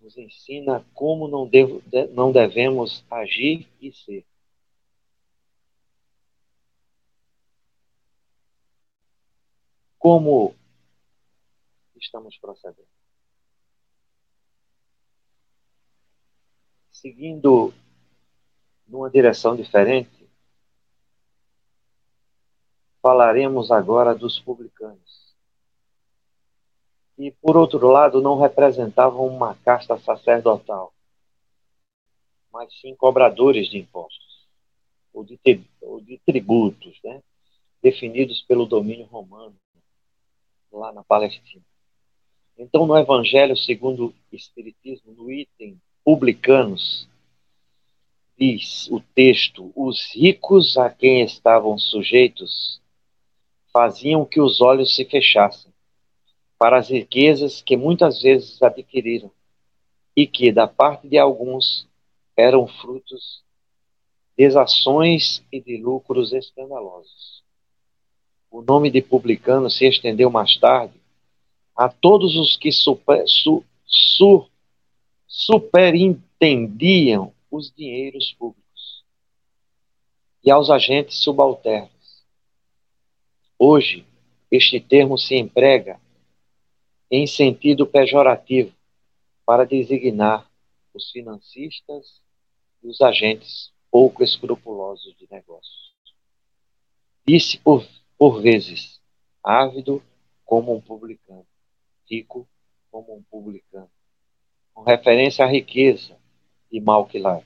nos 0.00 0.16
ensina 0.16 0.86
como 0.94 1.26
não, 1.26 1.48
devo, 1.48 1.82
não 2.12 2.30
devemos 2.30 3.04
agir 3.10 3.68
e 3.80 3.92
ser. 3.92 4.24
Como 9.98 10.54
estamos 11.96 12.38
procedendo? 12.38 12.86
Seguindo 16.92 17.74
numa 18.86 19.10
direção 19.10 19.56
diferente, 19.56 20.21
falaremos 23.02 23.72
agora 23.72 24.14
dos 24.14 24.38
publicanos. 24.38 25.34
E, 27.18 27.32
por 27.32 27.56
outro 27.56 27.88
lado, 27.88 28.22
não 28.22 28.38
representavam 28.38 29.26
uma 29.26 29.56
casta 29.56 29.98
sacerdotal, 29.98 30.94
mas 32.52 32.72
sim 32.80 32.94
cobradores 32.94 33.68
de 33.68 33.78
impostos, 33.78 34.46
ou 35.12 35.24
de, 35.24 35.38
ou 35.80 36.00
de 36.00 36.18
tributos, 36.24 36.98
né? 37.04 37.20
definidos 37.82 38.40
pelo 38.42 38.64
domínio 38.64 39.06
romano, 39.06 39.56
lá 40.70 40.92
na 40.92 41.02
Palestina. 41.02 41.62
Então, 42.56 42.86
no 42.86 42.96
Evangelho 42.96 43.56
segundo 43.56 44.06
o 44.06 44.36
Espiritismo, 44.36 45.12
no 45.12 45.30
item 45.30 45.80
publicanos, 46.04 47.08
diz 48.38 48.88
o 48.90 49.00
texto: 49.00 49.72
os 49.74 50.14
ricos 50.14 50.76
a 50.76 50.88
quem 50.88 51.22
estavam 51.22 51.76
sujeitos 51.78 52.81
faziam 53.72 54.24
que 54.24 54.40
os 54.40 54.60
olhos 54.60 54.94
se 54.94 55.04
fechassem 55.04 55.72
para 56.58 56.78
as 56.78 56.90
riquezas 56.90 57.60
que 57.62 57.76
muitas 57.76 58.22
vezes 58.22 58.62
adquiriram 58.62 59.32
e 60.14 60.26
que, 60.26 60.52
da 60.52 60.68
parte 60.68 61.08
de 61.08 61.16
alguns, 61.18 61.88
eram 62.36 62.68
frutos 62.68 63.42
de 64.36 64.46
ações 64.56 65.42
e 65.50 65.58
de 65.60 65.78
lucros 65.78 66.32
escandalosos. 66.32 67.42
O 68.50 68.62
nome 68.62 68.90
de 68.90 69.00
publicano 69.00 69.70
se 69.70 69.86
estendeu 69.86 70.30
mais 70.30 70.56
tarde 70.58 71.00
a 71.74 71.88
todos 71.88 72.36
os 72.36 72.56
que 72.56 72.70
super, 72.70 73.26
su, 73.26 73.64
su, 73.86 74.46
superintendiam 75.26 77.32
os 77.50 77.72
dinheiros 77.74 78.34
públicos 78.38 78.62
e 80.44 80.50
aos 80.50 80.68
agentes 80.70 81.16
subalternos 81.18 81.91
Hoje, 83.58 84.04
este 84.50 84.80
termo 84.80 85.16
se 85.16 85.36
emprega 85.36 86.00
em 87.10 87.26
sentido 87.26 87.86
pejorativo 87.86 88.72
para 89.44 89.64
designar 89.64 90.50
os 90.94 91.10
financistas 91.10 92.20
e 92.82 92.88
os 92.88 93.00
agentes 93.00 93.72
pouco 93.90 94.22
escrupulosos 94.22 95.14
de 95.16 95.28
negócios. 95.30 95.92
Disse 97.26 97.58
por, 97.58 97.86
por 98.18 98.40
vezes, 98.42 99.00
ávido 99.42 100.02
como 100.44 100.74
um 100.74 100.80
publicano, 100.80 101.46
rico 102.10 102.48
como 102.90 103.16
um 103.16 103.22
publicano, 103.22 103.90
com 104.74 104.82
referência 104.82 105.44
à 105.44 105.48
riqueza 105.48 106.18
de 106.70 106.80
Malquilat. 106.80 107.44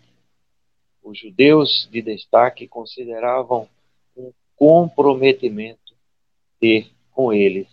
Os 1.03 1.19
judeus 1.19 1.89
de 1.91 2.03
destaque 2.03 2.67
consideravam 2.67 3.69
um 4.17 4.33
comprometimento 4.57 5.86
ter 6.59 6.91
com 7.13 7.33
eles 7.33 7.69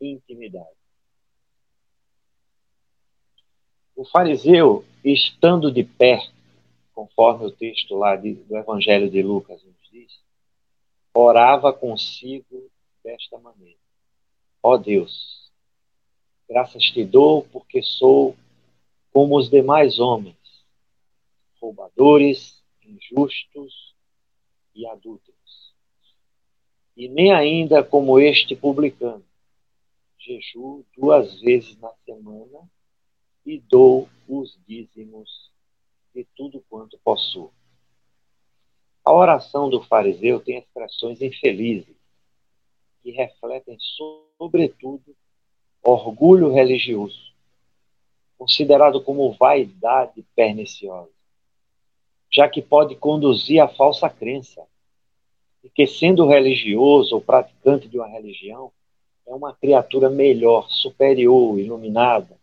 intimidade. 0.00 0.78
O 3.96 4.04
fariseu, 4.04 4.84
estando 5.04 5.72
de 5.72 5.82
pé, 5.82 6.30
conforme 6.94 7.46
o 7.46 7.50
texto 7.50 7.96
lá 7.96 8.14
de, 8.14 8.34
do 8.34 8.56
Evangelho 8.56 9.10
de 9.10 9.22
Lucas 9.22 9.62
nos 9.64 9.90
diz, 9.90 10.20
orava 11.12 11.72
consigo 11.72 12.70
desta 13.02 13.38
maneira: 13.38 13.78
Ó 14.62 14.74
oh 14.74 14.78
Deus, 14.78 15.50
graças 16.48 16.84
te 16.84 17.04
dou 17.04 17.42
porque 17.44 17.82
sou 17.82 18.36
como 19.12 19.36
os 19.36 19.50
demais 19.50 19.98
homens, 19.98 20.36
roubadores, 21.60 22.62
injustos 22.82 23.94
e 24.74 24.86
adúlteros. 24.86 25.37
E 26.98 27.06
nem 27.06 27.32
ainda 27.32 27.84
como 27.84 28.18
este 28.18 28.56
publicano, 28.56 29.24
jejuo 30.18 30.84
duas 30.96 31.40
vezes 31.40 31.78
na 31.78 31.92
semana 32.04 32.68
e 33.46 33.60
dou 33.60 34.08
os 34.26 34.58
dízimos 34.66 35.48
de 36.12 36.26
tudo 36.34 36.60
quanto 36.68 36.98
possuo. 36.98 37.52
A 39.04 39.12
oração 39.12 39.70
do 39.70 39.80
fariseu 39.80 40.40
tem 40.40 40.58
expressões 40.58 41.22
infelizes 41.22 41.94
que 43.00 43.12
refletem, 43.12 43.78
sobretudo, 44.36 45.14
orgulho 45.80 46.52
religioso, 46.52 47.32
considerado 48.36 49.00
como 49.04 49.30
vaidade 49.34 50.26
perniciosa, 50.34 51.12
já 52.28 52.48
que 52.48 52.60
pode 52.60 52.96
conduzir 52.96 53.62
à 53.62 53.68
falsa 53.68 54.10
crença 54.10 54.66
de 55.68 55.70
que, 55.74 55.86
sendo 55.86 56.26
religioso 56.26 57.14
ou 57.14 57.20
praticante 57.20 57.88
de 57.88 57.98
uma 57.98 58.08
religião, 58.08 58.72
é 59.26 59.34
uma 59.34 59.52
criatura 59.52 60.08
melhor, 60.08 60.66
superior, 60.70 61.58
iluminada 61.58 62.38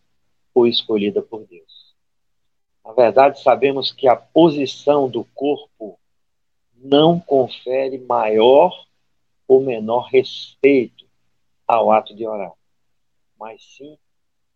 ou 0.54 0.66
escolhida 0.66 1.20
por 1.20 1.44
Deus. 1.44 1.94
Na 2.84 2.92
verdade, 2.92 3.42
sabemos 3.42 3.90
que 3.90 4.06
a 4.06 4.14
posição 4.14 5.08
do 5.08 5.24
corpo 5.34 5.98
não 6.76 7.18
confere 7.18 7.98
maior 7.98 8.86
ou 9.48 9.60
menor 9.60 10.08
respeito 10.08 11.04
ao 11.66 11.90
ato 11.90 12.14
de 12.14 12.24
orar, 12.24 12.52
mas 13.38 13.60
sim 13.76 13.98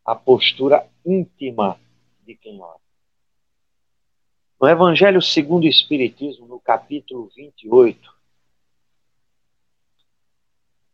a 0.04 0.14
postura 0.14 0.86
íntima 1.04 1.76
de 2.24 2.36
quem 2.36 2.60
ora. 2.60 2.78
No 4.60 4.68
Evangelho 4.68 5.20
segundo 5.20 5.64
o 5.64 5.68
Espiritismo, 5.68 6.46
no 6.46 6.60
capítulo 6.60 7.28
28, 7.34 8.19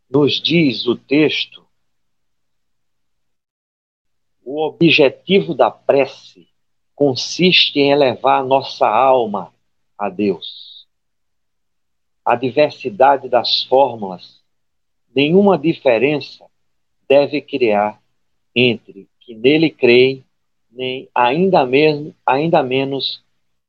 nos 0.08 0.40
diz 0.40 0.86
o 0.86 0.96
texto, 0.96 1.66
o 4.44 4.64
objetivo 4.64 5.54
da 5.54 5.70
prece 5.70 6.48
consiste 6.94 7.78
em 7.78 7.90
elevar 7.90 8.44
nossa 8.44 8.88
alma 8.88 9.52
a 9.98 10.08
Deus. 10.08 10.86
A 12.24 12.36
diversidade 12.36 13.28
das 13.28 13.64
fórmulas, 13.64 14.40
nenhuma 15.14 15.58
diferença 15.58 16.46
deve 17.08 17.40
criar 17.40 18.00
entre 18.54 19.08
que 19.20 19.34
nele 19.34 19.70
creem, 19.70 20.24
nem 20.70 21.08
ainda, 21.14 21.66
mesmo, 21.66 22.14
ainda 22.24 22.62
menos 22.62 23.22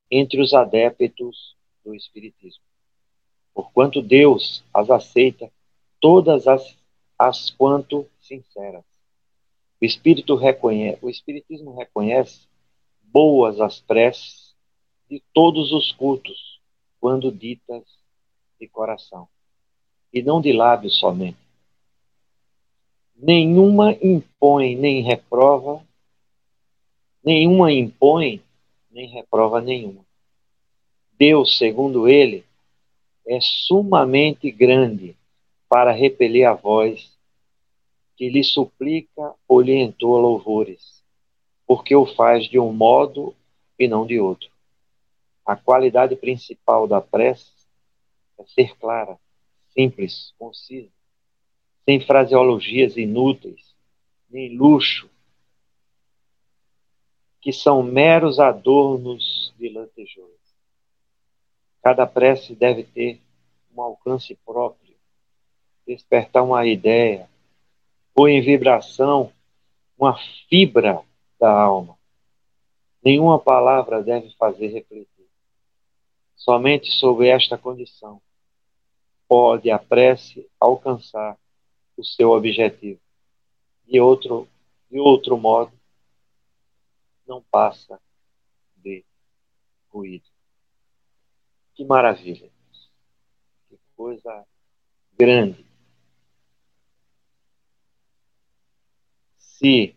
entre 0.09 0.41
os 0.41 0.53
adeptos 0.53 1.55
do 1.83 1.95
Espiritismo. 1.95 2.63
Porquanto 3.53 4.01
Deus 4.01 4.63
as 4.73 4.89
aceita 4.89 5.51
todas 5.99 6.47
as, 6.47 6.77
as 7.17 7.49
quanto 7.51 8.07
sinceras. 8.19 8.83
O 9.81 9.85
Espírito 9.85 10.35
reconhece, 10.35 10.97
o 11.01 11.09
Espiritismo 11.09 11.75
reconhece 11.75 12.41
boas 13.03 13.59
as 13.61 13.79
preces 13.79 14.55
de 15.09 15.21
todos 15.33 15.71
os 15.71 15.91
cultos, 15.91 16.59
quando 16.99 17.31
ditas 17.31 17.83
de 18.59 18.67
coração, 18.67 19.27
e 20.11 20.21
não 20.21 20.41
de 20.41 20.51
lábios 20.51 20.99
somente. 20.99 21.37
Nenhuma 23.15 23.93
impõe 24.01 24.75
nem 24.75 25.01
reprova, 25.01 25.85
nenhuma 27.23 27.71
impõe 27.71 28.41
nem 28.91 29.07
reprova 29.07 29.61
nenhuma. 29.61 30.05
Deus, 31.17 31.57
segundo 31.57 32.07
ele, 32.07 32.43
é 33.25 33.39
sumamente 33.41 34.51
grande 34.51 35.15
para 35.69 35.91
repelir 35.91 36.45
a 36.45 36.53
voz 36.53 37.17
que 38.15 38.29
lhe 38.29 38.43
suplica 38.43 39.33
ou 39.47 39.61
lhe 39.61 39.75
entoa 39.75 40.19
louvores, 40.19 41.03
porque 41.65 41.95
o 41.95 42.05
faz 42.05 42.45
de 42.45 42.57
um 42.57 42.73
modo 42.73 43.35
e 43.77 43.87
não 43.87 44.05
de 44.05 44.19
outro. 44.19 44.49
A 45.45 45.55
qualidade 45.55 46.15
principal 46.15 46.87
da 46.87 46.99
prece 46.99 47.51
é 48.39 48.43
ser 48.45 48.75
clara, 48.77 49.17
simples, 49.69 50.33
concisa, 50.37 50.89
sem 51.85 51.99
fraseologias 51.99 52.97
inúteis, 52.97 53.75
nem 54.29 54.57
luxo, 54.57 55.09
que 57.39 57.53
são 57.53 57.81
meros 57.81 58.39
adornos 58.39 59.53
de 59.57 59.69
lantejoulas. 59.69 60.35
Cada 61.81 62.05
prece 62.05 62.53
deve 62.53 62.83
ter 62.83 63.21
um 63.73 63.81
alcance 63.81 64.35
próprio 64.45 64.86
despertar 65.87 66.43
uma 66.43 66.65
ideia, 66.65 67.29
pôr 68.13 68.29
em 68.29 68.41
vibração 68.41 69.31
uma 69.97 70.17
fibra 70.49 71.01
da 71.39 71.49
alma. 71.49 71.97
Nenhuma 73.01 73.39
palavra 73.39 74.03
deve 74.03 74.29
fazer 74.31 74.67
refletir. 74.67 75.07
Somente 76.35 76.91
sob 76.91 77.27
esta 77.27 77.57
condição 77.57 78.21
pode 79.27 79.71
a 79.71 79.79
prece 79.79 80.47
alcançar 80.59 81.37
o 81.95 82.03
seu 82.03 82.31
objetivo. 82.31 82.99
De 83.85 83.99
outro, 83.99 84.47
de 84.91 84.99
outro 84.99 85.37
modo, 85.37 85.71
não 87.25 87.41
passa 87.41 87.99
de 88.75 89.03
ruído. 89.89 90.27
Que 91.73 91.85
maravilha! 91.85 92.49
Que 93.69 93.77
coisa 93.95 94.45
grande 95.17 95.66
se 99.57 99.95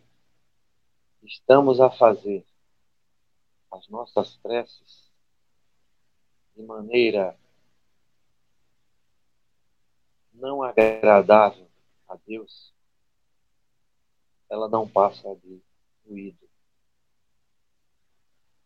estamos 1.21 1.79
a 1.79 1.91
fazer 1.91 2.43
as 3.71 3.87
nossas 3.89 4.35
preces 4.37 5.11
de 6.55 6.63
maneira 6.63 7.37
não 10.33 10.63
agradável 10.63 11.69
a 12.07 12.17
Deus, 12.25 12.73
ela 14.49 14.67
não 14.67 14.89
passa 14.89 15.35
de 15.35 15.61
ruído. 16.07 16.49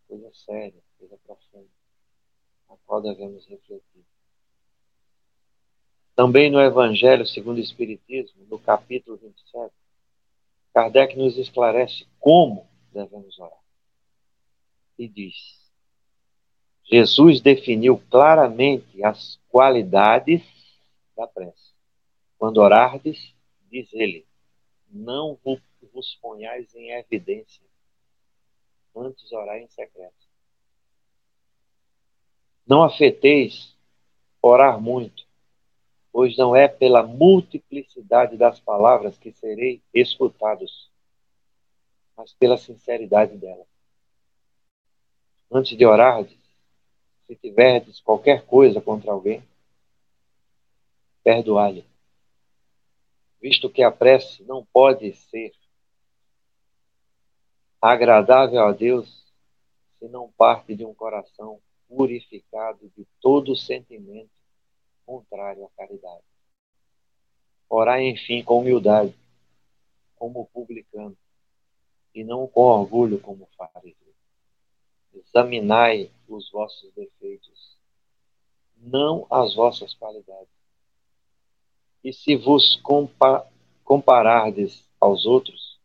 Coisa 0.08 0.34
séria, 0.34 0.82
coisa 0.98 1.18
profunda, 1.26 1.70
a 2.70 2.78
qual 2.86 3.02
devemos 3.02 3.46
refletir. 3.48 4.06
Também 6.16 6.50
no 6.50 6.62
Evangelho 6.62 7.28
segundo 7.28 7.58
o 7.58 7.62
Espiritismo, 7.62 8.46
no 8.46 8.58
capítulo 8.58 9.18
27, 9.18 9.76
Kardec 10.76 11.16
nos 11.16 11.38
esclarece 11.38 12.06
como 12.20 12.70
devemos 12.92 13.40
orar. 13.40 13.64
E 15.00 15.08
diz: 15.08 15.34
Jesus 16.84 17.40
definiu 17.40 17.98
claramente 18.10 19.02
as 19.02 19.40
qualidades 19.48 20.44
da 21.16 21.26
prece. 21.26 21.74
Quando 22.38 22.58
orardes, 22.58 23.34
diz 23.72 23.88
ele, 23.94 24.28
não 24.90 25.40
vos 25.94 26.14
ponhais 26.22 26.76
em 26.76 26.92
evidência, 26.92 27.64
antes 28.94 29.32
orar 29.32 29.58
em 29.58 29.70
secreto. 29.70 30.28
Não 32.68 32.84
afeteis 32.84 33.74
orar 34.42 34.82
muito, 34.82 35.25
pois 36.16 36.38
não 36.38 36.56
é 36.56 36.66
pela 36.66 37.04
multiplicidade 37.04 38.38
das 38.38 38.58
palavras 38.58 39.18
que 39.18 39.34
serei 39.34 39.82
escutados, 39.94 40.90
mas 42.16 42.32
pela 42.36 42.56
sinceridade 42.56 43.36
delas. 43.36 43.68
Antes 45.52 45.78
de 45.78 45.86
orar, 45.86 46.26
se 47.28 47.36
tiverdes 47.36 48.00
qualquer 48.00 48.46
coisa 48.46 48.80
contra 48.80 49.12
alguém, 49.12 49.44
perdoai-lhe, 51.22 51.86
visto 53.42 53.70
que 53.70 53.84
a 53.84 53.92
prece 53.92 54.42
não 54.46 54.64
pode 54.64 55.14
ser 55.16 55.52
agradável 57.82 58.64
a 58.64 58.72
Deus 58.72 59.06
se 60.00 60.08
não 60.08 60.32
parte 60.32 60.76
de 60.76 60.86
um 60.86 60.94
coração 60.94 61.60
purificado 61.90 62.90
de 62.96 63.06
todo 63.20 63.54
sentimento 63.54 64.35
contrário 65.06 65.66
à 65.66 65.70
caridade. 65.78 66.24
Orai, 67.70 68.08
enfim, 68.08 68.44
com 68.44 68.60
humildade, 68.60 69.14
como 70.16 70.46
publicano, 70.48 71.18
e 72.14 72.24
não 72.24 72.48
com 72.48 72.62
orgulho, 72.62 73.20
como 73.20 73.48
fariseu. 73.58 74.14
Examinai 75.14 76.12
os 76.28 76.50
vossos 76.52 76.94
defeitos, 76.94 77.78
não 78.78 79.28
as 79.30 79.56
vossas 79.56 79.94
qualidades. 79.94 80.54
E 82.04 82.14
se 82.14 82.36
vos 82.36 82.76
compa 82.78 83.50
comparardes 83.84 84.84
aos 85.00 85.26
outros, 85.26 85.80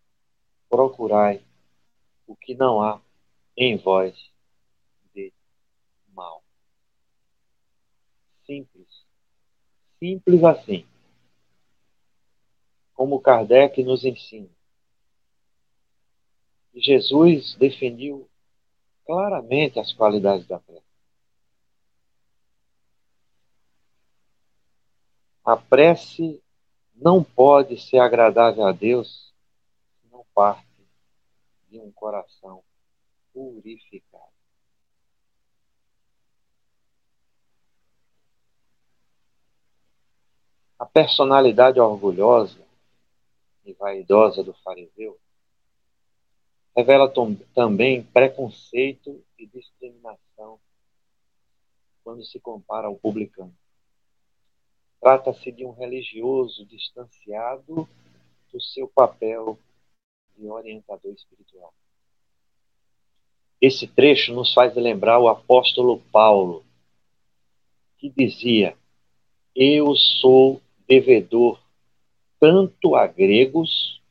procurai 0.69 1.43
o 2.27 2.35
que 2.37 2.55
não 2.55 2.81
há 2.83 3.01
em 3.57 3.77
vós 3.77 4.15
de 5.15 5.33
mal. 6.15 6.43
Simples 8.47 8.89
Simples 10.01 10.43
assim. 10.43 10.87
Como 12.95 13.21
Kardec 13.21 13.83
nos 13.85 14.05
ensina. 14.05 14.49
Jesus 16.75 17.55
definiu 17.57 18.27
claramente 19.05 19.79
as 19.79 19.93
qualidades 19.93 20.47
da 20.47 20.59
prece. 20.59 20.87
A 25.45 25.57
prece 25.57 26.43
não 26.95 27.23
pode 27.23 27.79
ser 27.79 27.99
agradável 27.99 28.67
a 28.67 28.73
Deus 28.73 29.35
se 30.01 30.09
não 30.11 30.25
parte 30.35 30.67
de 31.69 31.79
um 31.79 31.91
coração 31.93 32.63
purificado. 33.33 34.30
A 40.81 40.87
personalidade 40.87 41.79
orgulhosa 41.79 42.59
e 43.67 43.75
vaidosa 43.75 44.43
do 44.43 44.55
fariseu 44.65 45.21
revela 46.75 47.13
também 47.55 48.03
preconceito 48.03 49.23
e 49.39 49.47
discriminação 49.47 50.59
quando 52.03 52.25
se 52.25 52.41
compara 52.41 52.87
ao 52.87 52.97
publicano. 52.97 53.55
Trata-se 54.99 55.53
de 55.53 55.67
um 55.67 55.73
religioso 55.73 56.65
distanciado 56.65 57.87
do 58.51 58.61
seu 58.63 58.89
papel 58.89 59.59
de 60.35 60.49
orientador 60.49 61.13
espiritual. 61.13 61.75
Esse 63.61 63.87
trecho 63.87 64.33
nos 64.33 64.55
faz 64.55 64.75
lembrar 64.75 65.19
o 65.19 65.29
apóstolo 65.29 66.01
Paulo, 66.11 66.65
que 67.99 68.09
dizia: 68.09 68.75
Eu 69.55 69.95
sou 69.95 70.59
devedor 70.91 71.63
tanto 72.41 72.97
a 72.97 73.07
gregos 73.07 74.03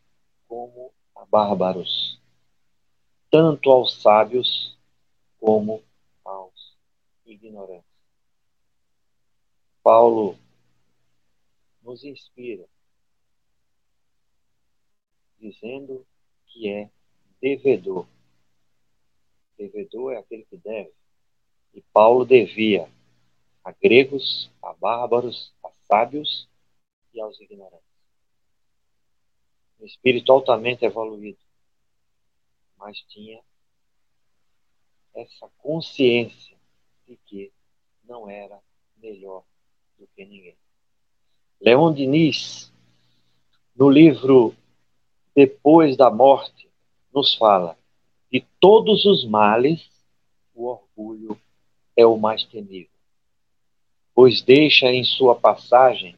como 0.47 0.93
a 1.13 1.25
bárbaros, 1.25 2.17
tanto 3.29 3.69
aos 3.69 3.95
sábios 3.95 4.77
como 5.41 5.83
aos 6.23 6.77
ignorantes. 7.25 7.83
Paulo 9.83 10.37
nos 11.81 12.05
inspira, 12.05 12.65
dizendo 15.37 16.05
que 16.45 16.69
é 16.69 16.89
devedor. 17.41 18.07
Devedor 19.57 20.13
é 20.13 20.17
aquele 20.19 20.45
que 20.45 20.55
deve. 20.55 20.93
E 21.73 21.81
Paulo 21.91 22.23
devia 22.25 22.89
a 23.65 23.73
gregos, 23.73 24.49
a 24.63 24.71
bárbaros, 24.71 25.53
a 25.61 25.69
sábios 25.81 26.48
e 27.13 27.21
aos 27.21 27.39
ignorantes. 27.39 27.87
Um 29.79 29.85
espírito 29.85 30.31
altamente 30.31 30.85
evoluído, 30.85 31.39
mas 32.77 32.99
tinha 33.07 33.41
essa 35.15 35.49
consciência 35.57 36.57
de 37.07 37.17
que 37.25 37.51
não 38.03 38.29
era 38.29 38.59
melhor 38.97 39.43
do 39.97 40.07
que 40.07 40.25
ninguém. 40.25 40.57
Leon 41.61 41.93
Diniz, 41.93 42.71
no 43.75 43.89
livro 43.89 44.55
Depois 45.35 45.95
da 45.95 46.09
Morte, 46.09 46.69
nos 47.13 47.33
fala 47.35 47.77
de 48.31 48.45
todos 48.59 49.05
os 49.05 49.25
males, 49.25 49.89
o 50.53 50.65
orgulho 50.65 51.39
é 51.95 52.05
o 52.05 52.17
mais 52.17 52.43
temível, 52.45 52.89
pois 54.13 54.41
deixa 54.41 54.91
em 54.91 55.03
sua 55.03 55.35
passagem 55.35 56.15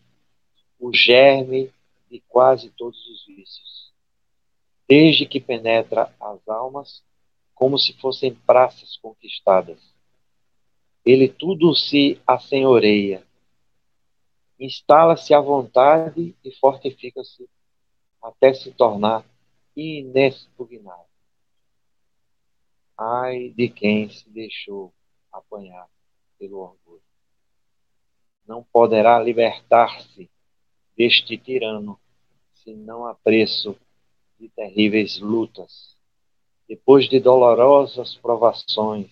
o 0.82 0.92
germe 0.92 1.72
de 2.10 2.20
quase 2.28 2.72
todos 2.72 3.08
os 3.08 3.26
vícios, 3.28 3.94
desde 4.90 5.28
que 5.28 5.40
penetra 5.40 6.14
as 6.20 6.48
almas 6.50 7.04
como 7.54 7.78
se 7.78 7.94
fossem 7.94 8.34
praças 8.34 8.98
conquistadas. 8.98 9.80
Ele 11.06 11.30
tudo 11.30 11.76
se 11.76 12.20
assenhoreia, 12.26 13.24
instala-se 14.60 15.36
à 15.36 15.40
vontade 15.40 16.36
e 16.44 16.52
fortifica-se 16.56 17.48
até 18.20 18.52
se 18.52 18.72
tornar 18.72 19.24
inexpugnável. 19.76 21.06
Ai 22.98 23.50
de 23.50 23.70
quem 23.70 24.10
se 24.10 24.28
deixou 24.30 24.92
apanhar 25.32 25.88
pelo 26.40 26.58
orgulho. 26.58 27.02
Não 28.48 28.64
poderá 28.64 29.20
libertar-se 29.20 30.30
deste 30.96 31.38
tirano, 31.38 32.00
se 32.54 32.74
não 32.74 33.06
a 33.06 33.16
preço 33.16 33.76
de 34.40 34.50
terríveis 34.50 35.20
lutas, 35.20 35.96
depois 36.68 37.10
de 37.10 37.20
dolorosas 37.20 38.16
provações 38.16 39.12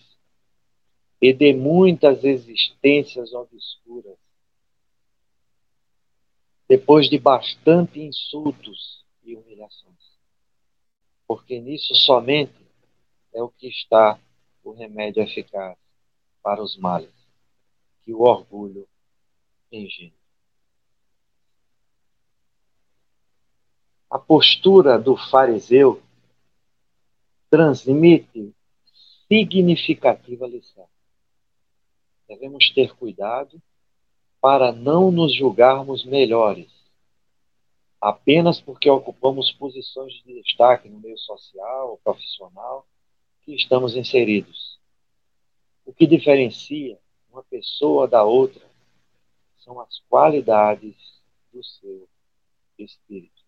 e 1.22 1.34
de 1.34 1.54
muitas 1.54 2.24
existências 2.24 3.34
obscuras, 3.34 4.18
depois 6.68 7.10
de 7.10 7.18
bastante 7.18 8.00
insultos 8.00 9.04
e 9.24 9.36
humilhações. 9.36 10.20
Porque 11.28 11.60
nisso 11.60 11.94
somente 11.96 12.54
é 13.34 13.42
o 13.42 13.50
que 13.50 13.68
está 13.68 14.20
o 14.64 14.72
remédio 14.72 15.22
eficaz 15.22 15.78
para 16.42 16.62
os 16.62 16.78
males 16.78 17.14
que 18.02 18.14
o 18.14 18.22
orgulho 18.22 18.88
engenha. 19.72 20.19
A 24.10 24.18
postura 24.18 24.98
do 24.98 25.16
fariseu 25.16 26.02
transmite 27.50 28.56
significativa 29.28 30.48
lição. 30.48 30.88
Devemos 32.28 32.70
ter 32.72 32.96
cuidado 32.96 33.62
para 34.42 34.72
não 34.72 35.12
nos 35.12 35.36
julgarmos 35.36 36.04
melhores, 36.06 36.72
apenas 38.02 38.60
porque 38.60 38.90
ocupamos 38.90 39.52
posições 39.52 40.14
de 40.24 40.42
destaque 40.42 40.90
no 40.90 41.00
meio 41.00 41.18
social 41.18 42.00
profissional 42.04 42.88
que 43.44 43.54
estamos 43.54 43.96
inseridos. 43.96 44.80
O 45.86 45.94
que 45.94 46.08
diferencia 46.08 46.98
uma 47.32 47.44
pessoa 47.44 48.08
da 48.08 48.24
outra 48.24 48.66
são 49.60 49.80
as 49.80 50.00
qualidades 50.10 50.96
do 51.54 51.64
seu 51.64 52.08
espírito. 52.78 53.39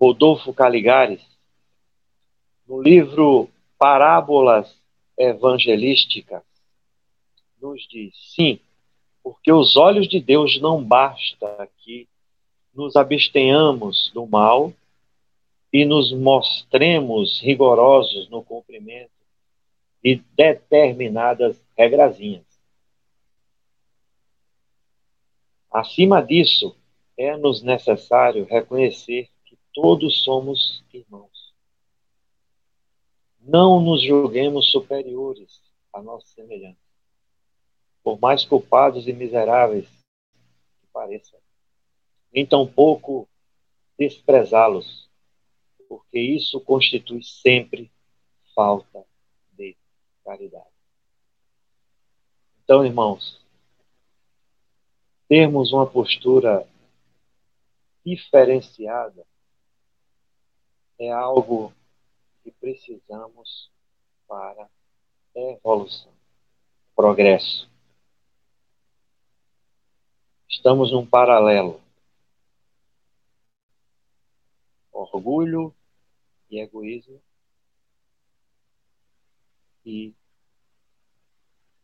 Rodolfo 0.00 0.52
Caligares, 0.52 1.22
no 2.66 2.80
livro 2.80 3.48
Parábolas 3.78 4.74
Evangelísticas, 5.16 6.42
nos 7.60 7.86
diz: 7.88 8.14
sim, 8.34 8.58
porque 9.22 9.52
os 9.52 9.76
olhos 9.76 10.08
de 10.08 10.20
Deus 10.20 10.60
não 10.60 10.82
basta 10.82 11.68
que 11.78 12.08
nos 12.74 12.96
abstenhamos 12.96 14.10
do 14.12 14.26
mal 14.26 14.72
e 15.72 15.84
nos 15.84 16.12
mostremos 16.12 17.40
rigorosos 17.40 18.28
no 18.28 18.42
cumprimento 18.42 19.10
de 20.02 20.22
determinadas 20.36 21.60
regrazinhas. 21.76 22.44
Acima 25.70 26.22
disso, 26.22 26.76
é-nos 27.16 27.62
necessário 27.62 28.44
reconhecer 28.44 29.28
todos 29.74 30.22
somos 30.22 30.84
irmãos. 30.92 31.52
Não 33.40 33.82
nos 33.82 34.02
julguemos 34.02 34.70
superiores 34.70 35.60
a 35.92 36.00
nossos 36.00 36.30
semelhantes, 36.30 36.82
por 38.02 38.18
mais 38.20 38.44
culpados 38.44 39.06
e 39.06 39.12
miseráveis 39.12 39.86
que 40.80 40.86
pareçam, 40.92 41.38
nem 42.32 42.46
tampouco 42.46 43.28
desprezá-los, 43.98 45.10
porque 45.88 46.18
isso 46.18 46.60
constitui 46.60 47.22
sempre 47.22 47.90
falta 48.54 49.04
de 49.52 49.76
caridade. 50.24 50.64
Então, 52.62 52.84
irmãos, 52.84 53.40
termos 55.28 55.72
uma 55.72 55.86
postura 55.86 56.66
diferenciada 58.04 59.26
é 60.98 61.10
algo 61.10 61.72
que 62.42 62.50
precisamos 62.52 63.70
para 64.28 64.68
evolução, 65.34 66.12
progresso. 66.94 67.68
Estamos 70.48 70.92
num 70.92 71.04
paralelo. 71.04 71.80
Orgulho 74.92 75.74
e 76.48 76.60
egoísmo 76.60 77.20
e 79.84 80.14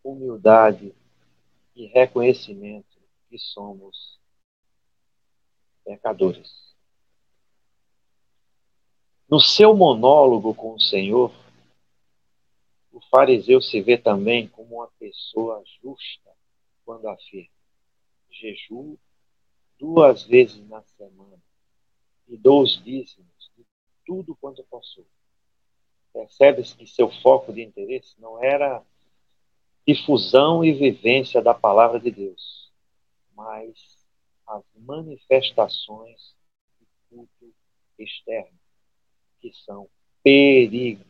humildade 0.02 0.94
e 1.74 1.86
reconhecimento 1.86 2.98
que 3.28 3.38
somos 3.38 4.18
pecadores. 5.84 6.69
No 9.30 9.38
seu 9.38 9.76
monólogo 9.76 10.52
com 10.52 10.74
o 10.74 10.80
Senhor, 10.80 11.32
o 12.90 13.00
fariseu 13.02 13.62
se 13.62 13.80
vê 13.80 13.96
também 13.96 14.48
como 14.48 14.78
uma 14.78 14.88
pessoa 14.98 15.62
justa 15.80 16.32
quando 16.84 17.06
afirma: 17.06 17.54
jejuo 18.28 18.98
duas 19.78 20.24
vezes 20.24 20.68
na 20.68 20.82
semana 20.82 21.38
e 22.26 22.36
dou 22.36 22.60
os 22.60 22.82
dízimos 22.82 23.50
de 23.56 23.64
tudo 24.04 24.34
quanto 24.34 24.64
possui. 24.64 25.06
Percebes 26.12 26.72
que 26.72 26.88
seu 26.88 27.08
foco 27.22 27.52
de 27.52 27.62
interesse 27.62 28.20
não 28.20 28.42
era 28.42 28.84
difusão 29.86 30.64
e 30.64 30.72
vivência 30.72 31.40
da 31.40 31.54
palavra 31.54 32.00
de 32.00 32.10
Deus, 32.10 32.72
mas 33.36 34.04
as 34.44 34.64
manifestações 34.74 36.34
de 36.80 36.86
culto 37.08 37.54
externo, 37.96 38.59
que 39.40 39.52
são 39.64 39.88
perigo, 40.22 41.04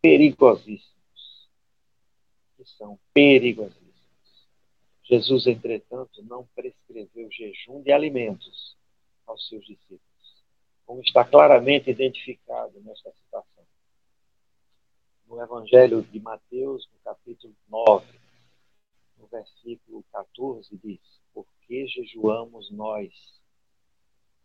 perigosíssimos. 0.00 1.48
Que 2.56 2.64
são 2.76 2.98
perigosíssimos. 3.12 3.90
Jesus, 5.04 5.46
entretanto, 5.46 6.22
não 6.22 6.46
prescreveu 6.54 7.30
jejum 7.30 7.82
de 7.82 7.92
alimentos 7.92 8.76
aos 9.26 9.48
seus 9.48 9.64
discípulos, 9.66 10.44
como 10.86 11.00
está 11.02 11.24
claramente 11.24 11.90
identificado 11.90 12.80
nesta 12.80 13.10
citação 13.12 13.60
no 15.30 15.40
Evangelho 15.40 16.02
de 16.02 16.18
Mateus, 16.18 16.88
no 16.92 16.98
capítulo 17.04 17.54
9, 17.68 18.04
no 19.16 19.28
versículo 19.28 20.04
14, 20.12 20.76
diz: 20.82 21.00
Por 21.32 21.46
que 21.62 21.86
jejuamos 21.86 22.68
nós 22.72 23.12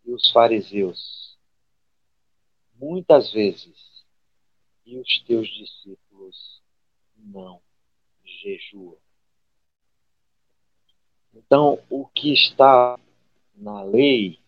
e 0.06 0.12
os 0.12 0.32
fariseus 0.32 1.35
muitas 2.78 3.32
vezes 3.32 4.06
e 4.86 4.98
os 4.98 5.24
teus 5.24 5.48
discípulos 5.48 6.62
não 7.18 7.62
jejuam? 8.24 8.98
Então, 11.34 11.84
o 11.90 12.06
que 12.08 12.34
está 12.34 12.98
na 13.54 13.84
lei, 13.84 14.40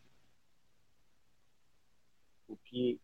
o 2.47 2.55
que 2.55 2.99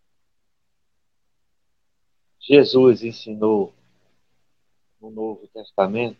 Jesus 2.39 3.03
ensinou 3.03 3.73
no 5.01 5.11
Novo 5.11 5.47
Testamento 5.47 6.19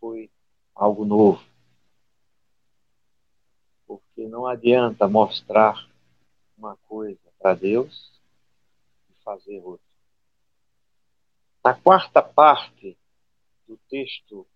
foi 0.00 0.30
algo 0.74 1.04
novo. 1.04 1.44
Porque 3.86 4.26
não 4.26 4.46
adianta 4.46 5.06
mostrar 5.06 5.86
uma 6.56 6.76
coisa 6.88 7.21
para 7.42 7.54
Deus 7.54 8.12
e 9.10 9.24
fazer 9.24 9.60
outra. 9.60 9.84
Na 11.64 11.74
quarta 11.74 12.22
parte 12.22 12.96
do 13.66 13.76
texto 13.90 14.46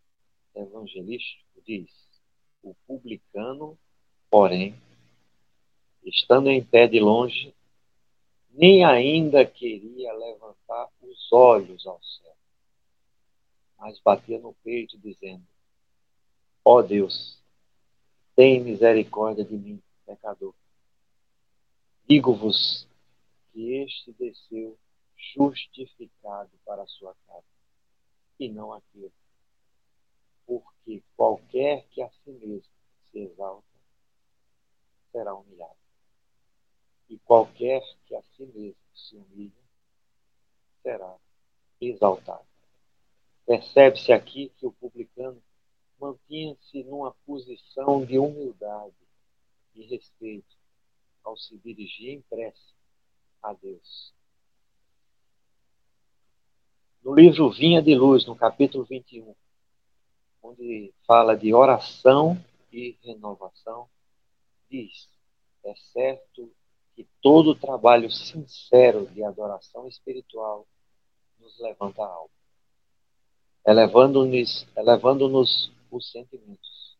evangelístico 0.54 1.60
diz: 1.66 1.90
O 2.62 2.74
publicano, 2.86 3.76
porém, 4.30 4.80
estando 6.04 6.48
em 6.48 6.64
pé 6.64 6.86
de 6.86 7.00
longe, 7.00 7.52
nem 8.50 8.84
ainda 8.84 9.44
queria 9.44 10.12
levantar 10.12 10.88
os 11.02 11.32
olhos 11.32 11.86
ao 11.86 12.00
céu, 12.02 12.36
mas 13.78 13.98
batia 14.00 14.38
no 14.38 14.54
peito, 14.62 14.96
dizendo: 14.98 15.44
Ó 16.64 16.78
oh 16.78 16.82
Deus, 16.82 17.42
tem 18.36 18.60
misericórdia 18.60 19.44
de 19.44 19.56
mim, 19.56 19.82
pecador. 20.06 20.54
Digo-vos 22.08 22.86
que 23.52 23.74
este 23.82 24.12
desceu 24.12 24.78
justificado 25.34 26.50
para 26.64 26.82
a 26.82 26.86
sua 26.86 27.14
casa, 27.26 27.44
e 28.38 28.48
não 28.48 28.72
aquele. 28.72 29.12
Porque 30.46 31.02
qualquer 31.16 31.86
que 31.88 32.02
a 32.02 32.10
si 32.10 32.30
mesmo 32.30 32.72
se 33.10 33.18
exalta, 33.18 33.66
será 35.10 35.34
humilhado 35.34 35.86
e 37.08 37.18
qualquer 37.18 37.82
que 38.06 38.14
a 38.14 38.22
si 38.22 38.44
mesmo 38.46 38.76
se 38.94 39.16
humilhe 39.16 39.52
será 40.82 41.16
exaltado. 41.80 42.46
Percebe-se 43.44 44.12
aqui 44.12 44.52
que 44.56 44.66
o 44.66 44.72
publicano 44.72 45.42
mantinha-se 46.00 46.82
numa 46.84 47.12
posição 47.24 48.04
de 48.04 48.18
humildade 48.18 48.94
e 49.74 49.82
respeito 49.86 50.56
ao 51.26 51.36
se 51.36 51.58
dirigir 51.58 52.10
em 52.10 52.22
prece 52.22 52.74
a 53.42 53.52
Deus. 53.52 54.14
No 57.02 57.14
livro 57.14 57.50
Vinha 57.50 57.82
de 57.82 57.94
Luz, 57.94 58.24
no 58.26 58.36
capítulo 58.36 58.84
21, 58.84 59.34
onde 60.42 60.94
fala 61.06 61.36
de 61.36 61.52
oração 61.52 62.42
e 62.72 62.96
renovação, 63.02 63.88
diz: 64.70 65.08
É 65.64 65.74
certo 65.92 66.50
que 66.94 67.06
todo 67.20 67.54
trabalho 67.54 68.10
sincero 68.10 69.06
de 69.06 69.22
adoração 69.22 69.86
espiritual 69.86 70.66
nos 71.38 71.58
levanta 71.58 72.02
a 72.02 72.08
alma, 72.08 72.30
elevando-nos 73.66 74.66
elevando 74.76 75.26
os 75.90 76.10
sentimentos. 76.10 76.96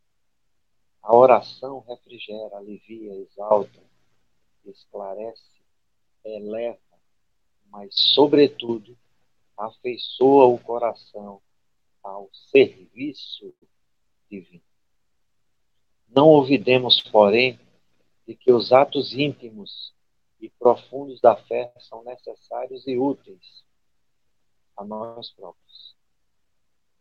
A 1.02 1.14
oração 1.14 1.84
refrigera, 1.86 2.56
alivia, 2.56 3.14
exalta, 3.14 3.86
esclarece, 4.70 5.50
eleva, 6.24 6.79
mas, 7.70 7.94
sobretudo, 7.94 8.96
afeiçoa 9.57 10.46
o 10.46 10.59
coração 10.59 11.40
ao 12.02 12.31
serviço 12.33 13.55
divino. 14.31 14.62
Não 16.09 16.28
ouvidemos, 16.28 17.01
porém, 17.01 17.59
de 18.26 18.34
que 18.34 18.53
os 18.53 18.72
atos 18.72 19.14
íntimos 19.14 19.93
e 20.40 20.49
profundos 20.51 21.20
da 21.20 21.36
fé 21.36 21.72
são 21.80 22.05
necessários 22.05 22.86
e 22.86 22.97
úteis 22.97 23.64
a 24.76 24.84
nós 24.84 25.30
próprios. 25.30 25.97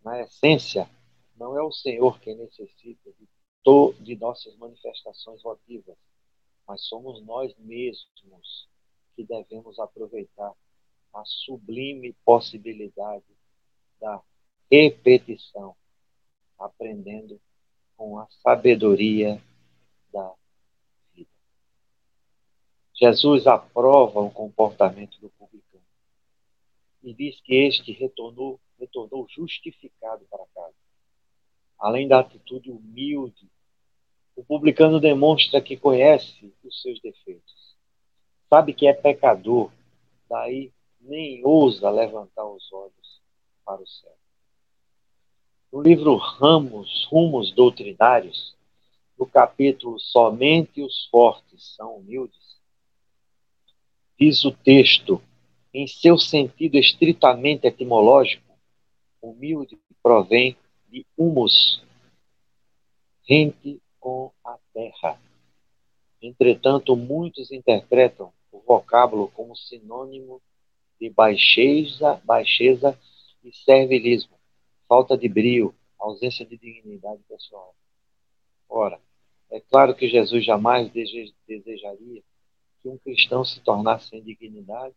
Na 0.04 0.22
essência, 0.22 0.90
não 1.36 1.58
é 1.58 1.62
o 1.62 1.72
Senhor 1.72 2.20
quem 2.20 2.36
necessita 2.36 3.12
de, 3.12 4.04
de 4.04 4.16
nossas 4.16 4.56
manifestações 4.58 5.42
votivas, 5.42 5.98
mas 6.68 6.86
somos 6.86 7.22
nós 7.24 7.56
mesmos 7.58 8.68
que 9.16 9.24
devemos 9.24 9.80
aproveitar 9.80 10.54
a 11.14 11.24
sublime 11.26 12.14
possibilidade 12.26 13.24
da 14.00 14.22
repetição, 14.70 15.76
aprendendo 16.60 17.40
com 17.96 18.20
a 18.20 18.28
sabedoria 18.44 19.42
da 20.12 20.34
Jesus 22.94 23.46
aprova 23.46 24.22
o 24.22 24.32
comportamento 24.32 25.20
do 25.20 25.30
publicano 25.32 25.84
e 27.04 27.14
diz 27.14 27.40
que 27.42 27.54
este 27.54 27.92
retornou, 27.92 28.60
retornou 28.80 29.28
justificado 29.30 30.26
para 30.26 30.46
casa. 30.56 30.76
Além 31.78 32.08
da 32.08 32.20
atitude 32.20 32.72
humilde 32.72 33.50
O 34.36 34.44
publicano 34.44 35.00
demonstra 35.00 35.62
que 35.62 35.78
conhece 35.78 36.54
os 36.64 36.82
seus 36.82 37.00
defeitos, 37.00 37.76
sabe 38.50 38.74
que 38.74 38.86
é 38.86 38.94
pecador, 38.94 39.72
daí 40.30 40.72
nem 41.00 41.46
ousa 41.46 41.90
levantar 41.90 42.46
os 42.46 42.72
olhos 42.74 43.22
para 43.64 43.82
o 43.82 43.88
céu. 43.88 44.16
No 45.72 45.82
livro 45.82 46.16
Ramos, 46.16 47.08
Rumos 47.10 47.52
Doutrinários, 47.52 48.56
no 49.18 49.26
capítulo 49.26 50.00
Somente 50.00 50.82
os 50.82 51.06
Fortes 51.08 51.76
são 51.76 51.96
Humildes, 51.98 52.60
diz 54.20 54.44
o 54.44 54.52
texto, 54.52 55.22
em 55.74 55.88
seu 55.88 56.18
sentido 56.18 56.78
estritamente 56.78 57.68
etimológico, 57.68 58.44
humilde 59.22 59.78
provém 60.02 60.56
de 60.90 61.06
humus, 61.18 61.82
rente 63.28 63.82
terra. 64.76 65.18
Entretanto, 66.22 66.98
muitos 66.98 67.50
interpretam 67.50 68.34
o 68.52 68.60
vocábulo 68.60 69.30
como 69.30 69.56
sinônimo 69.56 70.42
de 71.00 71.10
baixeza, 71.10 72.22
baixeza 72.26 73.00
e 73.42 73.56
servilismo, 73.56 74.38
falta 74.88 75.18
de 75.18 75.30
brio, 75.30 75.74
ausência 75.98 76.46
de 76.46 76.58
dignidade 76.58 77.24
pessoal. 77.24 77.74
Ora, 78.68 79.00
é 79.50 79.62
claro 79.62 79.96
que 79.96 80.10
Jesus 80.10 80.44
jamais 80.44 80.92
desejaria 80.92 82.22
que 82.82 82.90
um 82.90 82.98
cristão 82.98 83.46
se 83.46 83.62
tornasse 83.62 84.10
sem 84.10 84.22
dignidade 84.22 84.96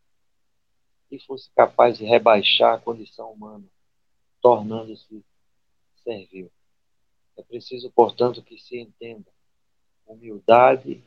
e 1.11 1.21
fosse 1.21 1.51
capaz 1.55 1.99
de 1.99 2.05
rebaixar 2.05 2.75
a 2.75 2.81
condição 2.81 3.31
humana, 3.33 3.65
tornando-se 4.41 5.25
servil. 6.03 6.51
É 7.37 7.43
preciso, 7.43 7.91
portanto, 7.91 8.43
que 8.43 8.59
se 8.59 8.79
entenda 8.79 9.31
humildade 10.09 11.03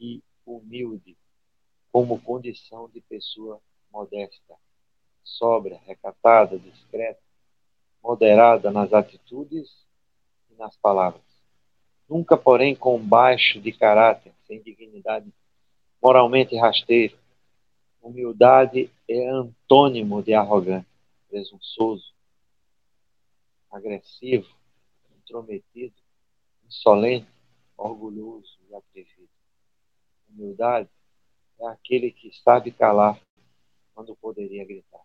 e 0.00 0.22
humilde 0.46 1.16
como 1.92 2.20
condição 2.20 2.88
de 2.88 3.00
pessoa 3.00 3.60
modesta, 3.92 4.54
sóbria, 5.22 5.80
recatada, 5.84 6.58
discreta, 6.58 7.20
moderada 8.02 8.70
nas 8.70 8.92
atitudes 8.92 9.68
e 10.50 10.54
nas 10.56 10.76
palavras. 10.76 11.22
Nunca, 12.08 12.36
porém, 12.36 12.74
com 12.74 12.98
baixo 12.98 13.60
de 13.60 13.72
caráter, 13.72 14.32
sem 14.46 14.62
dignidade, 14.62 15.32
moralmente 16.02 16.56
rasteiro. 16.56 17.16
Humildade 18.02 18.90
é 19.08 19.28
antônimo 19.28 20.22
de 20.22 20.34
arrogante, 20.34 20.86
presunçoso, 21.30 22.12
agressivo, 23.70 24.48
intrometido, 25.18 25.94
insolente, 26.66 27.26
orgulhoso 27.76 28.58
e 28.68 28.74
atrevido. 28.74 29.28
Humildade 30.28 30.88
é 31.60 31.66
aquele 31.68 32.10
que 32.10 32.32
sabe 32.42 32.70
calar 32.72 33.20
quando 33.94 34.16
poderia 34.16 34.64
gritar, 34.64 35.04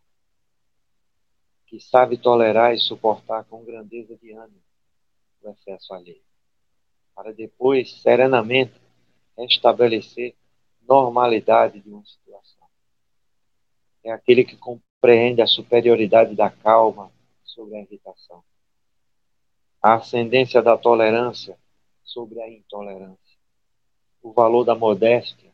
que 1.67 1.79
sabe 1.79 2.17
tolerar 2.17 2.73
e 2.73 2.79
suportar 2.79 3.43
com 3.45 3.63
grandeza 3.63 4.17
de 4.17 4.31
ânimo 4.31 4.61
o 5.41 5.49
excesso 5.49 5.93
alheio, 5.93 6.23
para 7.15 7.31
depois, 7.31 8.01
serenamente, 8.01 8.73
restabelecer 9.37 10.35
normalidade 10.81 11.79
de 11.79 11.89
uma 11.89 12.03
situação. 12.03 12.67
É 14.03 14.11
aquele 14.11 14.43
que 14.43 14.57
compreende 14.57 15.41
a 15.41 15.47
superioridade 15.47 16.35
da 16.35 16.49
calma 16.49 17.11
sobre 17.43 17.77
a 17.77 17.81
irritação 17.81 18.43
a 19.81 19.95
ascendência 19.95 20.61
da 20.61 20.77
tolerância 20.77 21.57
sobre 22.09 22.41
a 22.41 22.49
intolerância, 22.49 23.37
o 24.21 24.31
valor 24.31 24.63
da 24.63 24.75
modéstia 24.75 25.51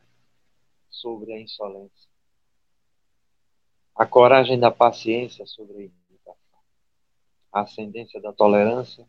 sobre 0.89 1.33
a 1.33 1.39
insolência, 1.39 2.09
a 3.93 4.05
coragem 4.05 4.57
da 4.57 4.71
paciência 4.71 5.45
sobre 5.45 5.77
a 5.77 5.81
imitação, 5.81 6.59
a 7.51 7.61
ascendência 7.61 8.21
da 8.21 8.31
tolerância 8.31 9.05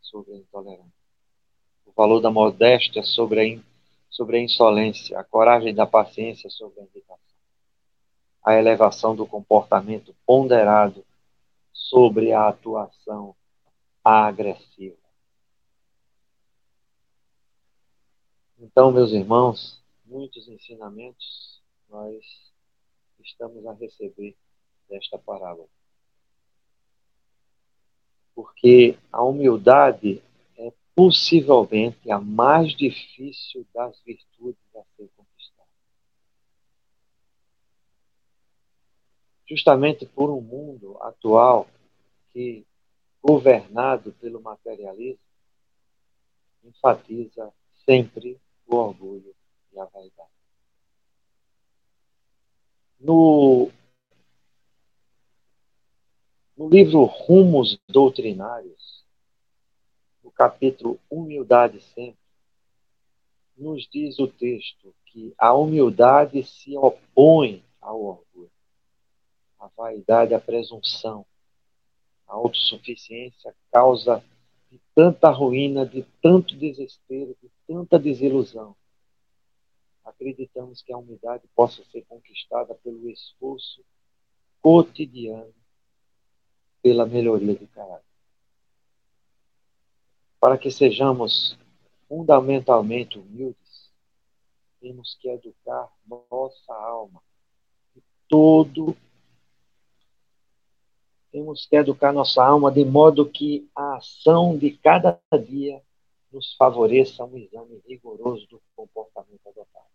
sobre 0.00 0.34
a 0.34 0.36
intolerância, 0.36 0.92
o 1.86 1.92
valor 1.92 2.20
da 2.20 2.30
modéstia 2.30 3.02
sobre 3.02 3.40
a, 3.40 3.44
in, 3.44 3.64
sobre 4.10 4.36
a 4.36 4.40
insolência, 4.40 5.18
a 5.18 5.24
coragem 5.24 5.74
da 5.74 5.86
paciência 5.86 6.50
sobre 6.50 6.80
a 6.80 6.84
irritação, 6.84 7.18
a 8.44 8.54
elevação 8.54 9.16
do 9.16 9.26
comportamento 9.26 10.14
ponderado 10.26 11.04
sobre 11.72 12.32
a 12.32 12.48
atuação 12.48 13.34
agressiva. 14.04 15.01
Então, 18.64 18.92
meus 18.92 19.10
irmãos, 19.10 19.82
muitos 20.04 20.46
ensinamentos 20.46 21.60
nós 21.88 22.24
estamos 23.18 23.66
a 23.66 23.72
receber 23.72 24.36
desta 24.88 25.18
parábola. 25.18 25.68
Porque 28.36 28.96
a 29.10 29.20
humildade 29.20 30.22
é 30.56 30.72
possivelmente 30.94 32.08
a 32.08 32.20
mais 32.20 32.72
difícil 32.76 33.66
das 33.74 34.00
virtudes 34.02 34.62
a 34.76 34.84
ser 34.96 35.10
conquistada. 35.16 35.68
Justamente 39.44 40.06
por 40.06 40.30
um 40.30 40.40
mundo 40.40 40.96
atual 41.02 41.68
que 42.32 42.64
governado 43.20 44.12
pelo 44.20 44.40
materialismo, 44.40 45.18
enfatiza 46.62 47.52
sempre 47.84 48.40
o 48.66 48.76
orgulho 48.76 49.34
e 49.72 49.78
a 49.78 49.84
vaidade. 49.84 50.30
No, 53.00 53.70
no 56.56 56.68
livro 56.68 57.04
Rumos 57.04 57.78
Doutrinários, 57.88 59.04
no 60.22 60.30
capítulo 60.30 61.00
Humildade 61.10 61.80
Sempre, 61.80 62.22
nos 63.56 63.88
diz 63.88 64.18
o 64.18 64.28
texto 64.28 64.94
que 65.06 65.34
a 65.36 65.52
humildade 65.52 66.42
se 66.44 66.76
opõe 66.76 67.62
ao 67.80 68.02
orgulho, 68.02 68.50
a 69.58 69.68
vaidade, 69.76 70.34
a 70.34 70.40
presunção, 70.40 71.26
a 72.26 72.34
autossuficiência 72.34 73.54
causa 73.70 74.24
de 74.70 74.80
tanta 74.94 75.28
ruína, 75.30 75.84
de 75.84 76.02
tanto 76.22 76.56
desespero, 76.56 77.36
de 77.42 77.50
tanta 77.72 77.98
desilusão. 77.98 78.76
Acreditamos 80.04 80.82
que 80.82 80.92
a 80.92 80.98
humildade 80.98 81.48
possa 81.54 81.82
ser 81.86 82.04
conquistada 82.04 82.74
pelo 82.74 83.08
esforço 83.08 83.82
cotidiano 84.60 85.54
pela 86.82 87.06
melhoria 87.06 87.54
do 87.54 87.66
caráter. 87.68 88.04
Para 90.38 90.58
que 90.58 90.70
sejamos 90.70 91.56
fundamentalmente 92.08 93.18
humildes, 93.18 93.90
temos 94.78 95.16
que 95.18 95.30
educar 95.30 95.88
nossa 96.06 96.74
alma 96.74 97.22
de 97.94 98.02
todo 98.28 98.94
temos 101.30 101.64
que 101.64 101.76
educar 101.76 102.12
nossa 102.12 102.44
alma 102.44 102.70
de 102.70 102.84
modo 102.84 103.24
que 103.24 103.66
a 103.74 103.96
ação 103.96 104.58
de 104.58 104.72
cada 104.76 105.18
dia 105.48 105.80
nos 106.32 106.54
favoreça 106.54 107.24
um 107.24 107.36
exame 107.36 107.82
rigoroso 107.86 108.46
do 108.46 108.62
comportamento 108.74 109.46
adotado. 109.46 109.86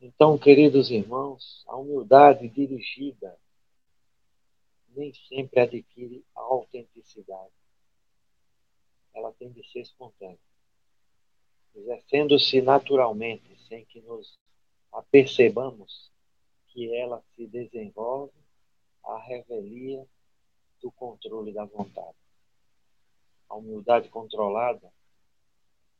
Então, 0.00 0.38
queridos 0.38 0.90
irmãos, 0.90 1.64
a 1.66 1.76
humildade 1.76 2.48
dirigida 2.48 3.38
nem 4.88 5.12
sempre 5.12 5.60
adquire 5.60 6.24
a 6.34 6.40
autenticidade. 6.40 7.52
Ela 9.12 9.32
tem 9.32 9.50
de 9.50 9.66
ser 9.70 9.80
espontânea, 9.80 10.38
exercendo-se 11.74 12.60
naturalmente, 12.62 13.56
sem 13.68 13.84
que 13.86 14.00
nos 14.02 14.38
apercebamos 14.92 16.10
que 16.68 16.94
ela 16.94 17.22
se 17.34 17.46
desenvolve 17.46 18.32
a 19.04 19.18
revelia 19.18 20.06
do 20.84 20.92
controle 20.92 21.50
da 21.50 21.64
vontade. 21.64 22.14
A 23.48 23.54
humildade 23.54 24.10
controlada, 24.10 24.92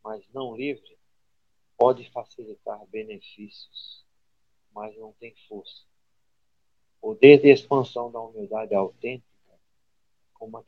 mas 0.02 0.22
não 0.34 0.54
livre, 0.54 0.98
pode 1.74 2.10
facilitar 2.10 2.84
benefícios, 2.88 4.04
mas 4.74 4.94
não 4.98 5.14
tem 5.14 5.34
força. 5.48 5.84
O 7.00 7.08
poder 7.08 7.40
de 7.40 7.50
expansão 7.50 8.12
da 8.12 8.20
humildade 8.20 8.74
autêntica, 8.74 9.24
como 10.34 10.58
a 10.58 10.64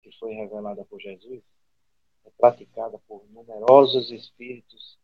que 0.00 0.12
foi 0.12 0.34
revelada 0.34 0.84
por 0.84 1.00
Jesus, 1.00 1.42
é 2.24 2.30
praticada 2.38 2.96
por 3.08 3.28
numerosos 3.30 4.12
espíritos 4.12 4.96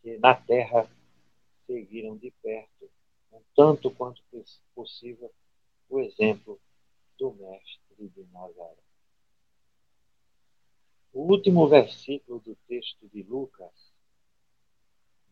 que 0.00 0.16
na 0.18 0.36
Terra 0.36 0.88
seguiram 1.66 2.16
de 2.16 2.30
perto 2.42 2.88
tanto 3.54 3.90
quanto 3.90 4.22
possível, 4.74 5.30
o 5.88 6.00
exemplo 6.00 6.58
do 7.18 7.32
Mestre 7.34 8.08
de 8.08 8.24
Nazaré. 8.32 8.82
O 11.12 11.22
último 11.22 11.68
versículo 11.68 12.40
do 12.40 12.56
texto 12.66 13.06
de 13.08 13.22
Lucas 13.22 13.92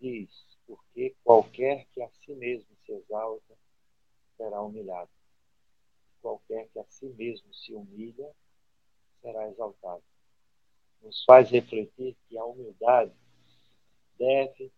diz: 0.01 0.31
Porque 0.67 1.17
qualquer 1.25 1.87
que 1.93 2.03
a 2.03 2.11
si 2.11 2.35
mesmo 2.35 2.77
se 2.85 2.93
exalta 2.93 3.57
será 4.37 4.61
humilhado, 4.63 5.11
qualquer 6.21 6.69
que 6.69 6.79
a 6.79 6.85
si 6.85 7.07
mesmo 7.11 7.53
se 7.55 7.75
humilha 7.75 8.31
será 9.21 9.49
exaltado. 9.49 10.03
Nos 11.03 11.25
faz 11.25 11.51
refletir 11.51 12.17
que 12.29 12.37
a 12.37 12.45
humildade 12.45 13.13
deve, 14.19 14.71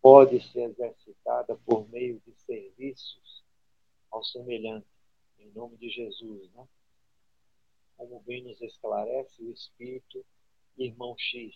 pode 0.00 0.40
ser 0.52 0.70
exercitada 0.70 1.56
por 1.66 1.88
meio 1.88 2.20
de 2.20 2.32
serviços 2.34 3.42
ao 4.10 4.22
semelhante, 4.22 4.86
em 5.44 5.52
nome 5.52 5.76
de 5.76 5.88
Jesus, 5.90 6.50
né? 6.52 6.66
Como 7.96 8.20
bem 8.20 8.42
nos 8.42 8.60
esclarece 8.60 9.42
o 9.42 9.52
Espírito, 9.52 10.24
irmão 10.76 11.14
X, 11.18 11.54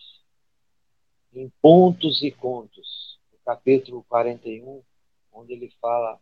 em 1.33 1.49
Pontos 1.61 2.23
e 2.23 2.31
Contos, 2.31 3.19
no 3.31 3.39
capítulo 3.39 4.03
41, 4.07 4.81
onde 5.33 5.53
ele 5.53 5.69
fala 5.81 6.19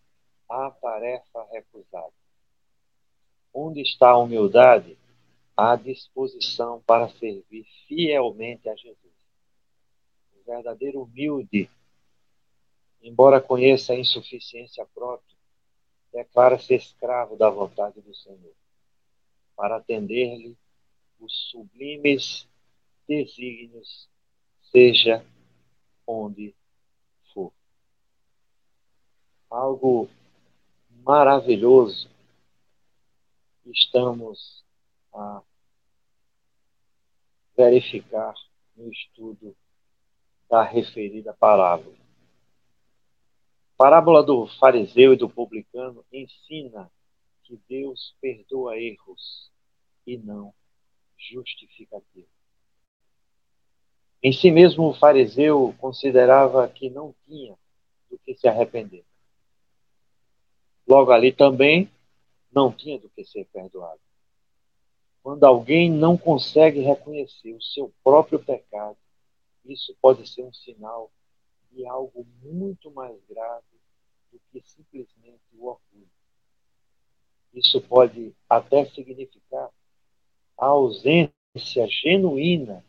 a 0.50 0.72
tarefa 0.72 1.46
recusada. 1.52 2.14
Onde 3.54 3.82
está 3.82 4.12
a 4.12 4.18
humildade? 4.18 4.98
A 5.56 5.76
disposição 5.76 6.82
para 6.86 7.10
servir 7.10 7.66
fielmente 7.88 8.70
a 8.70 8.76
Jesus. 8.76 9.14
O 10.36 10.44
verdadeiro 10.46 11.02
humilde, 11.02 11.70
embora 13.02 13.42
conheça 13.42 13.94
a 13.94 14.00
insuficiência 14.00 14.86
própria, 14.94 15.37
declara-se 16.18 16.74
escravo 16.74 17.38
da 17.38 17.48
vontade 17.48 18.02
do 18.02 18.12
Senhor, 18.16 18.56
para 19.56 19.78
atender-lhe 19.78 20.58
os 21.20 21.52
sublimes 21.52 22.48
desígnios, 23.08 24.10
seja 24.72 25.24
onde 26.08 26.56
for. 27.32 27.54
Algo 29.48 30.10
maravilhoso 31.06 32.10
estamos 33.68 34.66
a 35.14 35.44
verificar 37.56 38.34
no 38.76 38.92
estudo 38.92 39.56
da 40.50 40.64
referida 40.64 41.32
parábola. 41.32 42.07
Parábola 43.78 44.24
do 44.24 44.48
fariseu 44.60 45.14
e 45.14 45.16
do 45.16 45.30
publicano 45.30 46.04
ensina 46.12 46.92
que 47.44 47.62
Deus 47.70 48.16
perdoa 48.20 48.76
erros 48.76 49.52
e 50.06 50.18
não 50.18 50.52
justificativos. 51.16 52.28
Em 54.24 54.34
si 54.34 54.50
mesmo, 54.50 54.90
o 54.90 54.94
fariseu 54.96 55.76
considerava 55.78 56.68
que 56.68 56.90
não 56.90 57.14
tinha 57.28 57.56
do 58.10 58.18
que 58.18 58.34
se 58.34 58.48
arrepender. 58.48 59.06
Logo 60.88 61.12
ali 61.12 61.32
também 61.32 61.88
não 62.52 62.72
tinha 62.72 62.98
do 62.98 63.10
que 63.10 63.24
ser 63.26 63.46
perdoado. 63.46 64.02
Quando 65.22 65.44
alguém 65.44 65.92
não 65.92 66.18
consegue 66.18 66.80
reconhecer 66.80 67.54
o 67.54 67.62
seu 67.62 67.94
próprio 68.04 68.40
pecado, 68.40 68.98
isso 69.64 69.96
pode 70.02 70.28
ser 70.28 70.42
um 70.42 70.54
sinal 70.54 71.12
de 71.72 71.86
algo 71.86 72.26
muito 72.42 72.92
mais 72.92 73.18
grave 73.28 73.66
do 74.32 74.40
que 74.52 74.62
simplesmente 74.68 75.42
o 75.54 75.68
orgulho. 75.68 76.10
Isso 77.54 77.82
pode 77.82 78.36
até 78.50 78.86
significar 78.86 79.70
a 80.58 80.66
ausência 80.66 81.32
genuína 81.88 82.84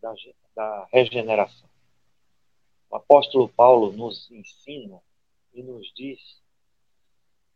da, 0.00 0.14
da 0.54 0.88
regeneração. 0.92 1.68
O 2.90 2.96
apóstolo 2.96 3.48
Paulo 3.48 3.92
nos 3.92 4.30
ensina 4.30 5.00
e 5.54 5.62
nos 5.62 5.92
diz 5.94 6.20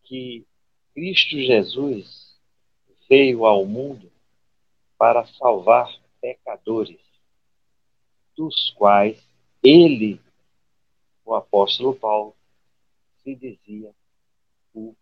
que 0.05 0.47
Cristo 0.95 1.37
Jesus 1.39 2.39
veio 3.09 3.45
ao 3.45 3.67
mundo 3.67 4.11
para 4.97 5.27
salvar 5.27 5.95
pecadores, 6.21 7.01
dos 8.35 8.71
quais 8.71 9.23
ele, 9.63 10.21
o 11.27 11.35
apóstolo 11.35 11.95
Paulo, 11.95 12.35
se 13.23 13.35
dizia 13.35 13.93
o 14.73 14.95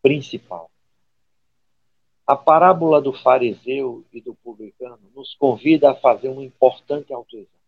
principal. 0.00 0.70
A 2.26 2.34
parábola 2.34 3.00
do 3.00 3.12
fariseu 3.12 4.04
e 4.12 4.20
do 4.20 4.34
publicano 4.34 4.98
nos 5.14 5.34
convida 5.34 5.90
a 5.90 5.94
fazer 5.94 6.30
um 6.30 6.40
importante 6.40 7.12
autoexame. 7.12 7.60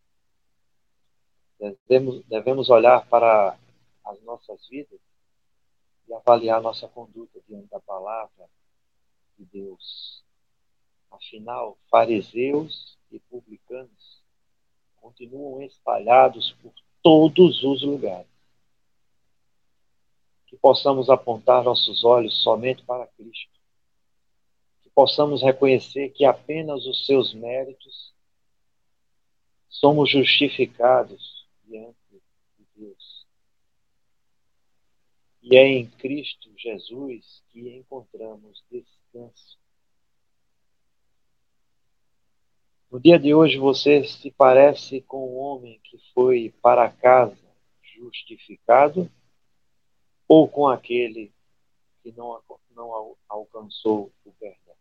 Devemos, 1.58 2.24
devemos 2.26 2.70
olhar 2.70 3.06
para 3.08 3.56
as 4.04 4.20
nossas 4.22 4.66
vidas 4.68 4.98
e 6.08 6.14
avaliar 6.14 6.62
nossa 6.62 6.88
conduta 6.88 7.40
diante 7.46 7.68
da 7.68 7.78
palavra 7.80 8.48
de 9.38 9.44
Deus. 9.44 10.24
Afinal, 11.10 11.76
fariseus 11.90 12.98
e 13.10 13.18
publicanos 13.20 14.22
continuam 14.96 15.60
espalhados 15.62 16.52
por 16.62 16.72
todos 17.02 17.62
os 17.62 17.82
lugares. 17.82 18.26
Que 20.46 20.56
possamos 20.56 21.10
apontar 21.10 21.64
nossos 21.64 22.04
olhos 22.04 22.42
somente 22.42 22.82
para 22.84 23.06
Cristo. 23.06 23.50
Que 24.82 24.90
possamos 24.90 25.42
reconhecer 25.42 26.10
que 26.10 26.24
apenas 26.24 26.86
os 26.86 27.06
seus 27.06 27.32
méritos 27.34 28.12
somos 29.68 30.10
justificados 30.10 31.46
diante 31.64 31.96
de 32.58 32.66
Deus 32.76 33.22
e 35.42 35.56
é 35.56 35.66
em 35.66 35.86
Cristo 35.86 36.50
Jesus 36.56 37.42
que 37.50 37.76
encontramos 37.76 38.64
descanso. 38.70 39.58
No 42.92 43.00
dia 43.00 43.18
de 43.18 43.34
hoje 43.34 43.56
você 43.56 44.04
se 44.04 44.30
parece 44.30 45.00
com 45.00 45.24
o 45.24 45.38
homem 45.38 45.80
que 45.82 45.98
foi 46.12 46.54
para 46.60 46.90
casa 46.90 47.34
justificado 47.80 49.10
ou 50.28 50.46
com 50.46 50.68
aquele 50.68 51.32
que 52.02 52.12
não, 52.12 52.38
não 52.76 53.16
alcançou 53.26 54.12
o 54.26 54.32
perdão? 54.32 54.74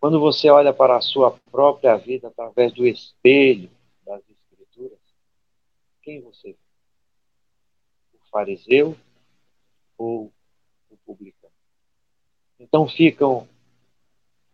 Quando 0.00 0.18
você 0.18 0.48
olha 0.48 0.72
para 0.72 0.96
a 0.96 1.02
sua 1.02 1.38
própria 1.50 1.94
vida 1.98 2.28
através 2.28 2.72
do 2.72 2.86
espelho 2.86 3.70
das 4.02 4.22
Escrituras, 4.30 4.98
quem 6.00 6.22
você 6.22 6.52
vê? 6.52 6.58
fariseu 8.30 8.96
ou 9.98 10.32
o 10.88 10.96
publicano. 11.04 11.52
Então 12.58 12.88
ficam 12.88 13.46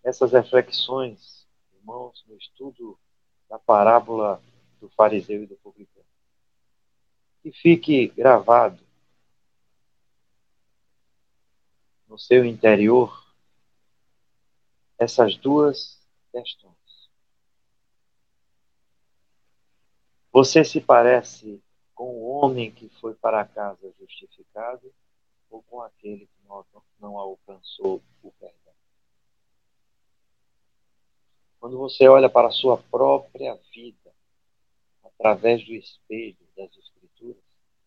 essas 0.03 0.33
reflexões, 0.33 1.47
irmãos, 1.75 2.25
no 2.27 2.37
estudo 2.37 2.99
da 3.49 3.59
parábola 3.59 4.43
do 4.81 4.89
fariseu 4.91 5.43
e 5.43 5.47
do 5.47 5.57
publicano. 5.57 6.07
Que 7.43 7.53
fique 7.53 8.09
gravado 8.09 8.83
no 12.09 12.19
seu 12.19 12.45
interior 12.45 13.23
essas 14.99 15.37
duas 15.37 16.01
questões. 16.31 16.77
Você 20.33 20.65
se 20.65 20.81
parece 20.81 21.63
com 21.95 22.05
o 22.05 22.29
homem 22.31 22.71
que 22.71 22.89
foi 23.01 23.15
para 23.15 23.45
casa 23.45 23.93
justificado 24.01 24.93
ou 25.51 25.63
com 25.65 25.83
aquele 25.83 26.27
que 26.27 26.49
não, 27.01 27.19
alcançou 27.19 28.03
o 28.23 28.33
perdão. 28.33 28.62
Quando 31.63 31.79
você 31.79 32.09
olha 32.09 32.29
para 32.29 32.49
a 32.49 32.51
sua 32.51 32.77
própria 32.77 33.55
vida, 33.73 34.13
através 35.05 35.65
do 35.65 35.73
espelho 35.73 36.37
das 36.57 36.77
Escrituras, 36.77 37.41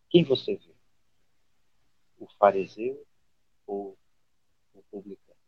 quem 0.08 0.24
você 0.24 0.54
vê? 0.54 0.74
O 2.18 2.26
fariseu 2.38 3.06
ou 3.66 3.94
o 4.72 4.82
publicano? 4.90 5.38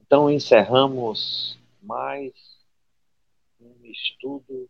Então 0.00 0.28
encerramos 0.28 1.56
mais 1.80 2.34
um 3.60 3.76
estudo 3.84 4.68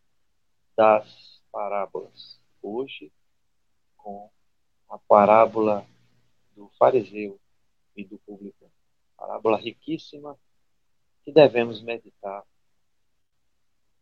das 0.76 1.40
parábolas. 1.50 2.38
Hoje, 2.60 3.10
com 3.96 4.30
a 4.90 4.98
parábola 4.98 5.86
do 6.54 6.68
fariseu 6.78 7.40
e 7.96 8.04
do 8.04 8.18
publicano. 8.18 8.70
Parábola 9.16 9.56
riquíssima 9.56 10.38
que 11.24 11.32
devemos 11.32 11.82
meditar 11.82 12.42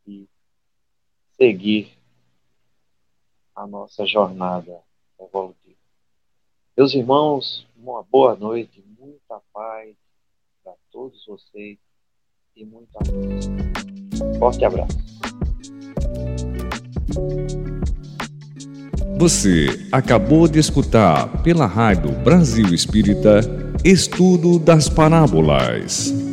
e 0.06 0.28
seguir 1.36 1.96
a 3.54 3.66
nossa 3.66 4.06
jornada 4.06 4.80
evolutiva. 5.18 5.76
Meus 6.76 6.94
irmãos, 6.94 7.66
uma 7.76 8.02
boa 8.02 8.34
noite, 8.34 8.82
muita 8.98 9.40
paz 9.52 9.94
para 10.64 10.74
todos 10.90 11.24
vocês 11.26 11.78
e 12.56 12.64
muito 12.64 12.90
amor. 12.96 14.38
Forte 14.38 14.64
abraço. 14.64 14.98
Você 19.18 19.66
acabou 19.92 20.48
de 20.48 20.58
escutar 20.58 21.42
pela 21.42 21.66
Rádio 21.66 22.10
Brasil 22.22 22.72
Espírita 22.72 23.40
Estudo 23.84 24.58
das 24.58 24.88
Parábolas. 24.88 26.29